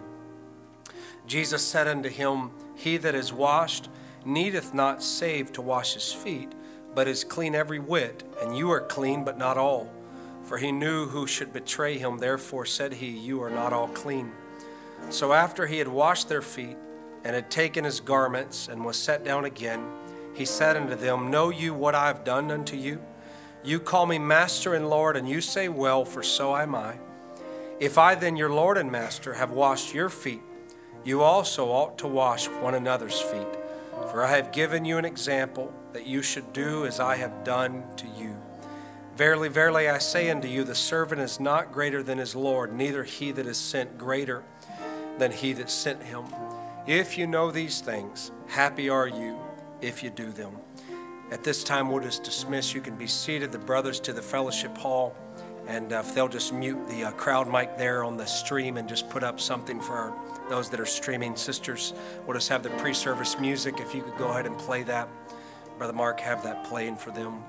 Jesus 1.25 1.65
said 1.65 1.87
unto 1.87 2.09
him, 2.09 2.51
He 2.75 2.97
that 2.97 3.15
is 3.15 3.33
washed 3.33 3.89
needeth 4.25 4.75
not 4.75 5.01
save 5.01 5.53
to 5.53 5.63
wash 5.63 5.95
his 5.95 6.13
feet, 6.13 6.51
but 6.97 7.07
is 7.07 7.23
clean 7.23 7.55
every 7.55 7.79
whit, 7.79 8.25
and 8.43 8.59
you 8.59 8.73
are 8.73 8.81
clean, 8.81 9.23
but 9.23 9.39
not 9.39 9.57
all. 9.57 9.89
For 10.43 10.59
he 10.59 10.73
knew 10.73 11.07
who 11.07 11.29
should 11.29 11.53
betray 11.53 11.97
him, 11.97 12.19
therefore 12.19 12.67
said 12.67 12.95
he, 12.95 13.11
You 13.11 13.41
are 13.41 13.51
not 13.51 13.73
all 13.73 13.87
clean. 13.87 14.33
So 15.11 15.33
after 15.33 15.69
he 15.69 15.79
had 15.79 15.87
washed 15.87 16.29
their 16.29 16.43
feet, 16.43 16.77
and 17.25 17.35
had 17.35 17.51
taken 17.51 17.85
his 17.85 18.01
garments, 18.01 18.69
and 18.69 18.85
was 18.85 18.97
set 18.97 19.25
down 19.25 19.45
again, 19.45 19.85
he 20.35 20.45
said 20.45 20.77
unto 20.77 20.95
them, 20.95 21.31
Know 21.31 21.51
you 21.51 21.75
what 21.75 21.95
I 21.95 22.07
have 22.07 22.25
done 22.25 22.51
unto 22.51 22.77
you? 22.77 23.01
You 23.65 23.81
call 23.81 24.07
me 24.07 24.19
Master 24.19 24.75
and 24.75 24.89
Lord, 24.89 25.17
and 25.17 25.29
you 25.29 25.41
say, 25.41 25.69
Well, 25.69 26.05
for 26.05 26.23
so 26.23 26.57
am 26.57 26.75
I. 26.75 26.99
If 27.81 27.99
I 27.99 28.15
then, 28.15 28.37
your 28.37 28.51
Lord 28.51 28.79
and 28.79 28.91
Master, 28.91 29.35
have 29.35 29.51
washed 29.51 29.95
your 29.95 30.09
feet, 30.09 30.43
you 31.05 31.23
also 31.23 31.69
ought 31.69 31.99
to 31.99 32.09
wash 32.09 32.49
one 32.49 32.75
another's 32.75 33.21
feet. 33.21 33.47
For 34.11 34.25
I 34.25 34.37
have 34.37 34.53
given 34.53 34.85
you 34.85 34.99
an 34.99 35.05
example 35.05 35.73
that 35.93 36.07
you 36.07 36.23
should 36.23 36.53
do 36.53 36.87
as 36.87 37.01
I 37.01 37.17
have 37.17 37.45
done 37.45 37.85
to 37.97 38.07
you. 38.07 38.37
Verily, 39.17 39.49
verily, 39.49 39.89
I 39.89 39.99
say 39.99 40.31
unto 40.31 40.47
you, 40.47 40.63
the 40.63 40.75
servant 40.75 41.21
is 41.21 41.41
not 41.41 41.73
greater 41.73 42.03
than 42.03 42.19
his 42.19 42.37
Lord, 42.37 42.73
neither 42.73 43.03
he 43.03 43.33
that 43.33 43.47
is 43.47 43.59
sent 43.59 43.99
greater 43.99 44.45
than 45.19 45.33
he 45.33 45.53
that 45.55 45.71
sent 45.71 46.03
him. 46.05 46.25
If 46.89 47.19
you 47.19 47.27
know 47.27 47.51
these 47.51 47.83
things, 47.83 48.33
happy 48.47 48.89
are 48.89 49.07
you 49.07 49.39
if 49.83 50.03
you 50.03 50.09
do 50.09 50.33
them. 50.33 50.57
At 51.31 51.45
this 51.45 51.63
time, 51.63 51.91
we'll 51.91 52.03
just 52.03 52.25
dismiss. 52.25 52.73
You 52.73 52.81
can 52.81 52.97
be 52.97 53.07
seated, 53.07 53.53
the 53.53 53.59
brothers 53.59 54.01
to 54.01 54.15
the 54.15 54.23
fellowship 54.23 54.75
hall. 54.79 55.15
And 55.67 55.93
uh, 55.93 55.99
if 55.99 56.15
they'll 56.15 56.29
just 56.29 56.55
mute 56.55 56.89
the 56.89 57.05
uh, 57.05 57.11
crowd 57.11 57.47
mic 57.47 57.77
there 57.77 58.05
on 58.05 58.17
the 58.17 58.25
stream 58.25 58.79
and 58.79 58.89
just 58.89 59.11
put 59.11 59.23
up 59.23 59.39
something 59.39 59.83
for 59.83 59.97
our, 59.97 60.15
those 60.49 60.71
that 60.71 60.81
are 60.81 60.87
streaming 60.87 61.37
sisters, 61.37 61.93
we'll 62.27 62.39
just 62.39 62.49
have 62.49 62.63
the 62.63 62.71
pre 62.71 62.95
service 62.95 63.39
music. 63.39 63.81
If 63.81 63.95
you 63.95 64.01
could 64.01 64.17
go 64.17 64.29
ahead 64.29 64.47
and 64.47 64.57
play 64.57 64.83
that. 64.85 65.11
Brother 65.77 65.93
Mark, 65.93 66.19
have 66.21 66.43
that 66.45 66.65
playing 66.65 66.97
for 66.97 67.11
them. 67.11 67.45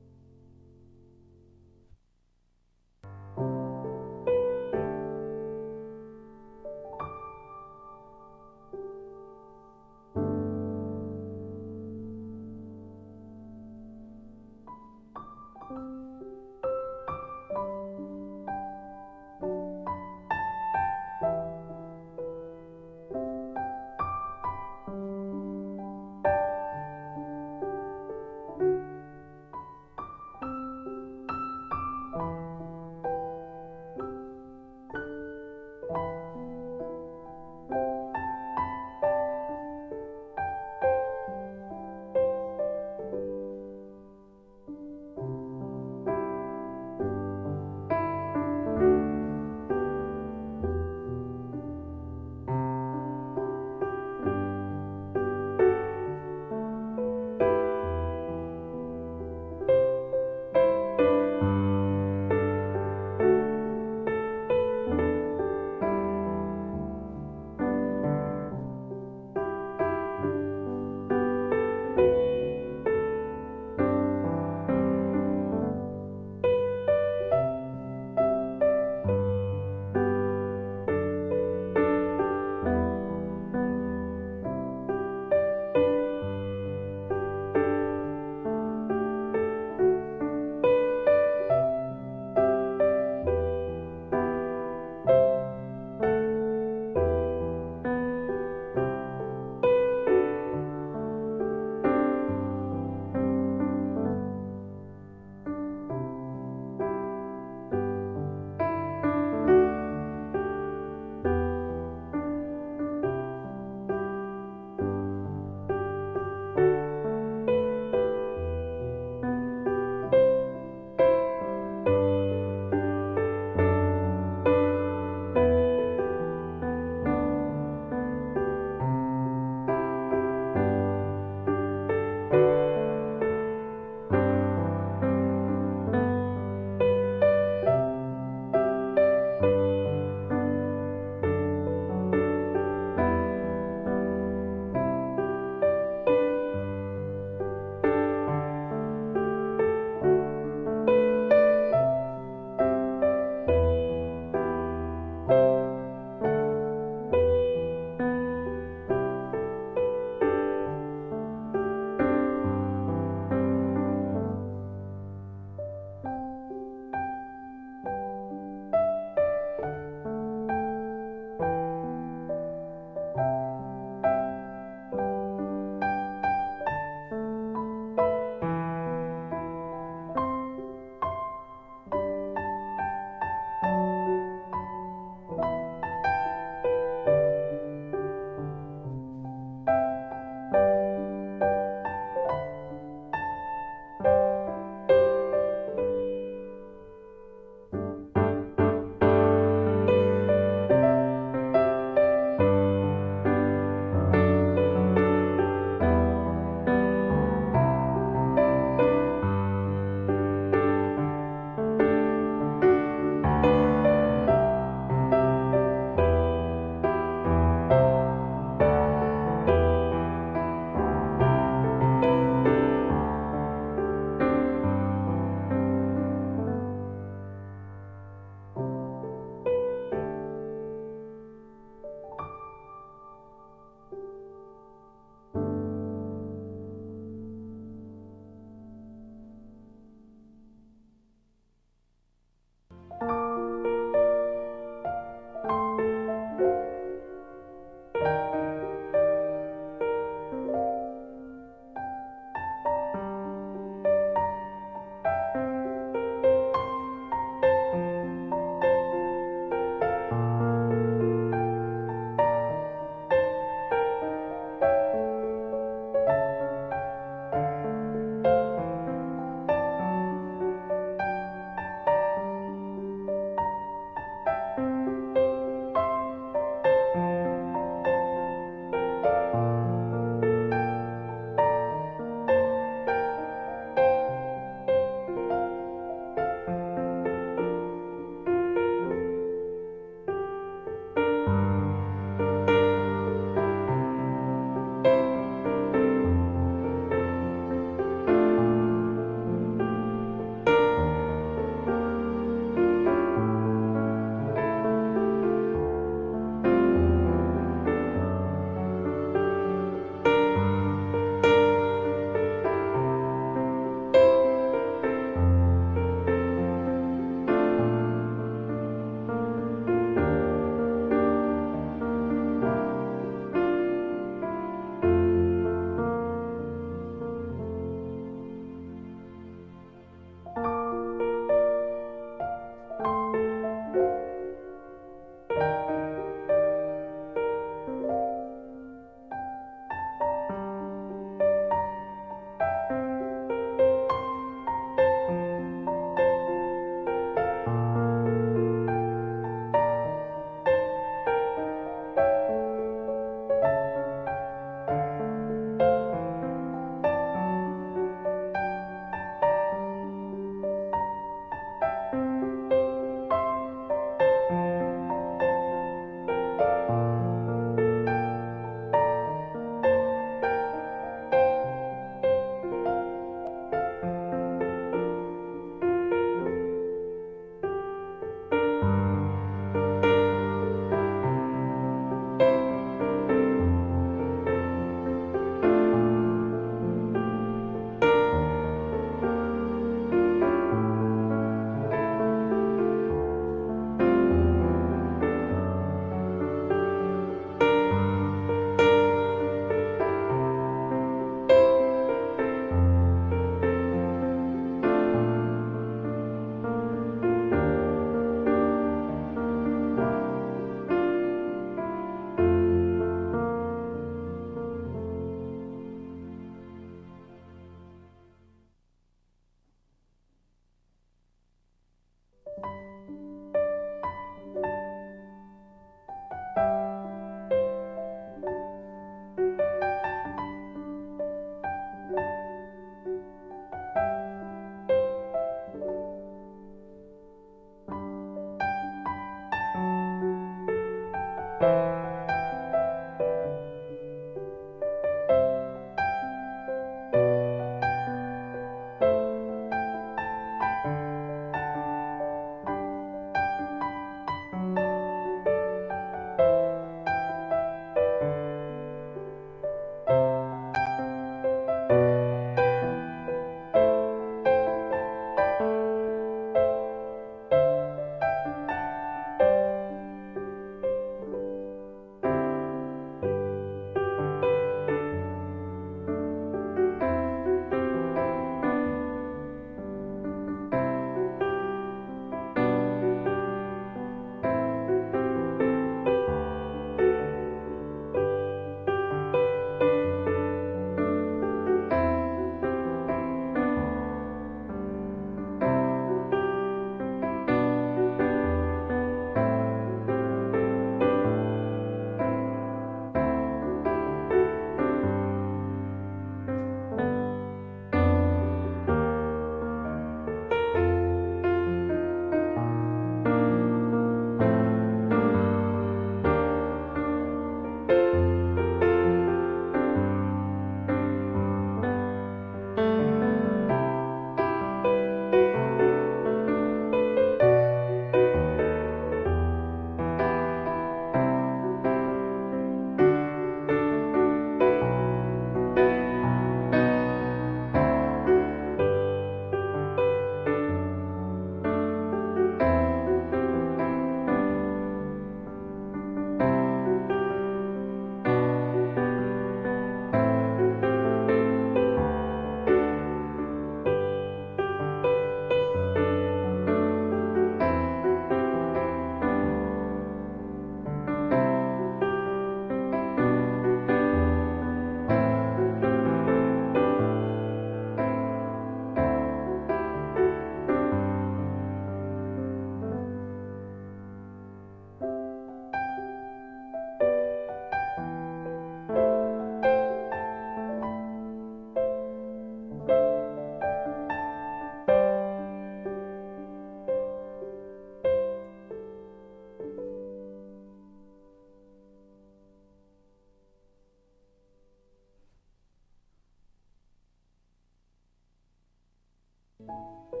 Thank 599.51 600.00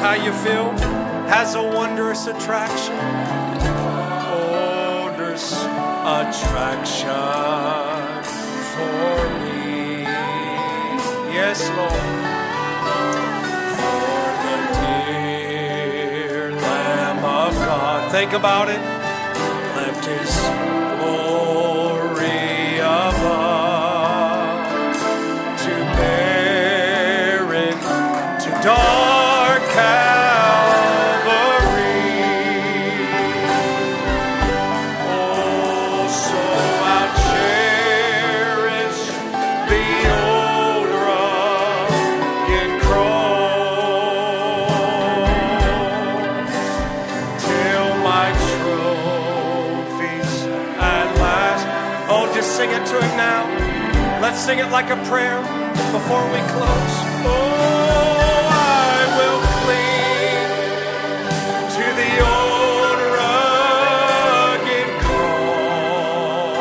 how 0.00 0.14
you 0.14 0.32
feel 0.32 0.70
has 1.28 1.54
a 1.54 1.62
wondrous 1.62 2.26
attraction. 2.26 2.96
Wondrous 4.50 5.52
attraction 6.18 7.10
for 8.72 9.28
me. 9.40 10.02
Yes, 11.36 11.68
Lord. 11.76 11.92
For 13.76 14.30
the 14.44 14.56
dear 14.80 16.52
Lamb 16.52 17.18
of 17.18 17.54
God. 17.54 18.10
Think 18.10 18.32
about 18.32 18.70
it. 18.70 18.99
like 54.82 54.96
a 54.98 55.02
prayer 55.10 55.40
before 55.92 56.24
we 56.32 56.40
close? 56.54 56.94
Oh, 57.28 58.48
I 58.48 59.00
will 59.18 59.40
cling 59.60 60.48
to 61.76 61.84
the 62.00 62.12
old 62.32 62.98
rugged 63.18 64.90
cross. 65.04 66.54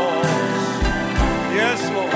Yes, 1.60 1.80
Lord, 1.96 2.14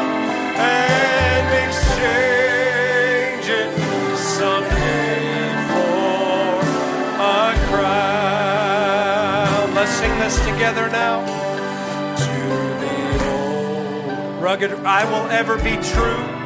and 0.59 1.47
exchange 1.63 3.47
it 3.61 3.71
someday 4.19 5.55
for 5.71 6.59
a 7.23 7.33
crown. 7.69 9.65
Let's 9.73 9.91
sing 9.91 10.13
this 10.19 10.35
together 10.45 10.85
now. 10.89 11.02
rugged, 14.53 14.85
I 14.85 15.03
will 15.05 15.31
ever 15.31 15.57
be 15.57 15.77
true. 15.77 16.42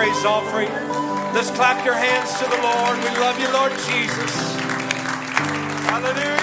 praise 0.00 0.24
offering. 0.24 0.70
Let's 1.34 1.50
clap 1.50 1.84
your 1.84 1.92
hands 1.92 2.32
to 2.38 2.44
the 2.48 2.56
Lord. 2.62 2.96
We 3.04 3.20
love 3.20 3.38
you, 3.38 3.52
Lord 3.52 3.72
Jesus. 3.72 4.32
Hallelujah. 5.90 6.39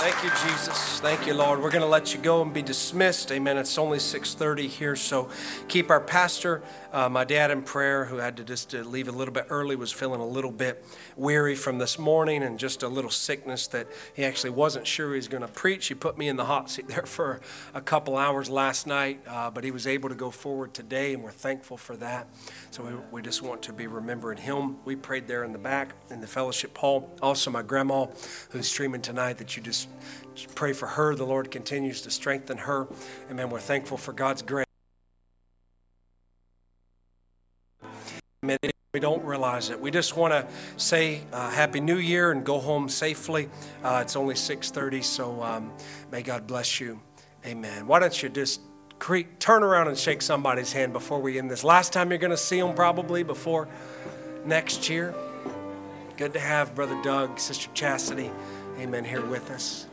Thank 0.00 0.24
you, 0.24 0.30
Jesus. 0.48 0.98
Thank 1.00 1.26
you, 1.26 1.34
Lord. 1.34 1.60
We're 1.62 1.70
going 1.70 1.82
to 1.82 1.86
let 1.86 2.14
you 2.14 2.20
go 2.20 2.40
and 2.40 2.54
be 2.54 2.62
dismissed. 2.62 3.30
Amen. 3.30 3.58
It's 3.58 3.76
only 3.76 3.98
6:30 3.98 4.66
here, 4.66 4.96
so 4.96 5.28
keep 5.68 5.90
our 5.90 6.00
pastor, 6.00 6.62
uh, 6.90 7.10
my 7.10 7.24
dad, 7.24 7.50
in 7.50 7.60
prayer, 7.60 8.06
who 8.06 8.16
had 8.16 8.38
to 8.38 8.44
just 8.44 8.74
uh, 8.74 8.78
leave 8.78 9.08
a 9.08 9.12
little 9.12 9.34
bit 9.34 9.48
early, 9.50 9.76
was 9.76 9.92
feeling 9.92 10.22
a 10.22 10.26
little 10.26 10.52
bit 10.52 10.82
weary 11.16 11.54
from 11.54 11.76
this 11.76 11.98
morning 11.98 12.42
and 12.42 12.58
just 12.58 12.82
a 12.82 12.88
little 12.88 13.10
sickness 13.10 13.66
that 13.66 13.88
he 14.14 14.24
actually 14.24 14.48
wasn't 14.48 14.86
sure 14.86 15.10
he 15.10 15.16
was 15.16 15.28
going 15.28 15.42
to 15.42 15.48
preach. 15.48 15.88
He 15.88 15.94
put 15.94 16.16
me 16.16 16.28
in 16.28 16.36
the 16.36 16.46
hot 16.46 16.70
seat 16.70 16.88
there 16.88 17.04
for 17.04 17.42
a 17.74 17.82
couple 17.82 18.16
hours 18.16 18.48
last 18.48 18.86
night, 18.86 19.20
uh, 19.28 19.50
but 19.50 19.64
he 19.64 19.70
was 19.70 19.86
able 19.86 20.08
to 20.08 20.14
go 20.14 20.30
forward 20.30 20.72
today, 20.72 21.12
and 21.12 21.22
we're 21.22 21.30
thankful 21.30 21.76
for 21.76 21.94
that. 21.96 22.26
So 22.70 22.84
we, 22.84 22.92
we 23.10 23.22
just 23.22 23.42
want 23.42 23.60
to 23.64 23.74
be 23.74 23.86
remembering 23.86 24.38
him. 24.38 24.78
We 24.86 24.96
prayed 24.96 25.28
there 25.28 25.44
in 25.44 25.52
the 25.52 25.58
back 25.58 25.92
in 26.08 26.22
the 26.22 26.26
fellowship 26.26 26.78
hall. 26.78 27.10
Also, 27.20 27.50
my 27.50 27.60
grandma, 27.60 28.06
who's 28.48 28.66
streaming 28.66 29.02
tonight, 29.02 29.36
that 29.36 29.58
you 29.58 29.62
just 29.62 29.80
just 29.80 29.89
pray 30.54 30.72
for 30.72 30.86
her. 30.86 31.14
The 31.14 31.26
Lord 31.26 31.50
continues 31.50 32.02
to 32.02 32.10
strengthen 32.10 32.58
her. 32.58 32.86
Amen. 33.30 33.50
We're 33.50 33.60
thankful 33.60 33.96
for 33.96 34.12
God's 34.12 34.42
grace. 34.42 34.66
Amen. 38.42 38.58
We 38.92 38.98
don't 38.98 39.24
realize 39.24 39.70
it. 39.70 39.78
We 39.78 39.92
just 39.92 40.16
want 40.16 40.32
to 40.32 40.46
say 40.76 41.22
uh, 41.32 41.50
Happy 41.50 41.78
New 41.78 41.98
Year 41.98 42.32
and 42.32 42.44
go 42.44 42.58
home 42.58 42.88
safely. 42.88 43.48
Uh, 43.84 44.00
it's 44.02 44.16
only 44.16 44.34
6:30, 44.34 45.04
so 45.04 45.42
um, 45.42 45.72
may 46.10 46.22
God 46.22 46.46
bless 46.46 46.80
you. 46.80 47.00
Amen. 47.46 47.86
Why 47.86 48.00
don't 48.00 48.22
you 48.22 48.28
just 48.28 48.60
cre- 48.98 49.28
turn 49.38 49.62
around 49.62 49.88
and 49.88 49.96
shake 49.96 50.22
somebody's 50.22 50.72
hand 50.72 50.92
before 50.92 51.20
we 51.20 51.38
end 51.38 51.50
this? 51.50 51.62
Last 51.62 51.92
time 51.92 52.10
you're 52.10 52.18
going 52.18 52.32
to 52.32 52.36
see 52.36 52.58
them, 52.60 52.74
probably 52.74 53.22
before 53.22 53.68
next 54.44 54.88
year. 54.88 55.14
Good 56.16 56.32
to 56.32 56.40
have 56.40 56.74
Brother 56.74 57.00
Doug, 57.02 57.38
Sister 57.38 57.70
Chastity, 57.72 58.30
Amen, 58.80 59.04
here 59.04 59.20
with 59.20 59.50
us. 59.50 59.86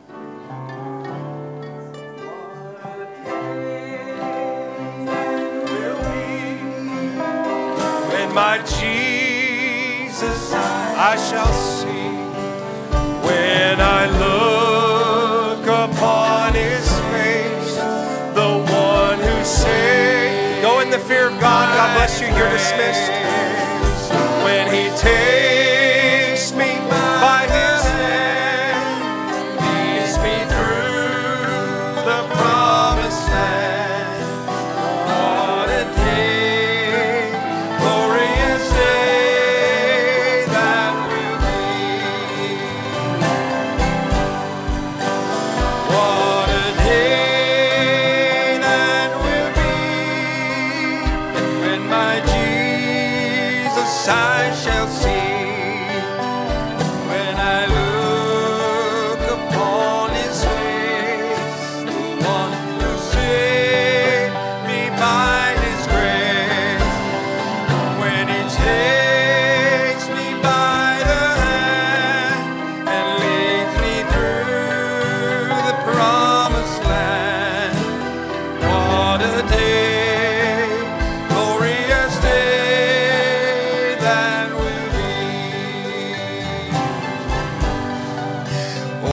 And 8.16 8.34
my 8.34 8.56
Jesus 8.64 10.54
I 10.54 11.16
shall 11.16 11.52
see 11.52 12.08
when 13.28 13.78
I 13.78 14.06
look 14.24 15.66
upon 15.66 16.54
his 16.54 16.88
face, 17.12 17.76
the 18.34 18.64
one 18.72 19.18
who 19.18 19.44
saved. 19.44 20.62
Go 20.62 20.80
in 20.80 20.88
the 20.88 20.98
fear 20.98 21.28
of 21.28 21.38
God. 21.38 21.76
God 21.76 21.94
bless 21.94 22.22
you. 22.22 22.28
You're 22.28 22.48
dismissed. 22.48 23.37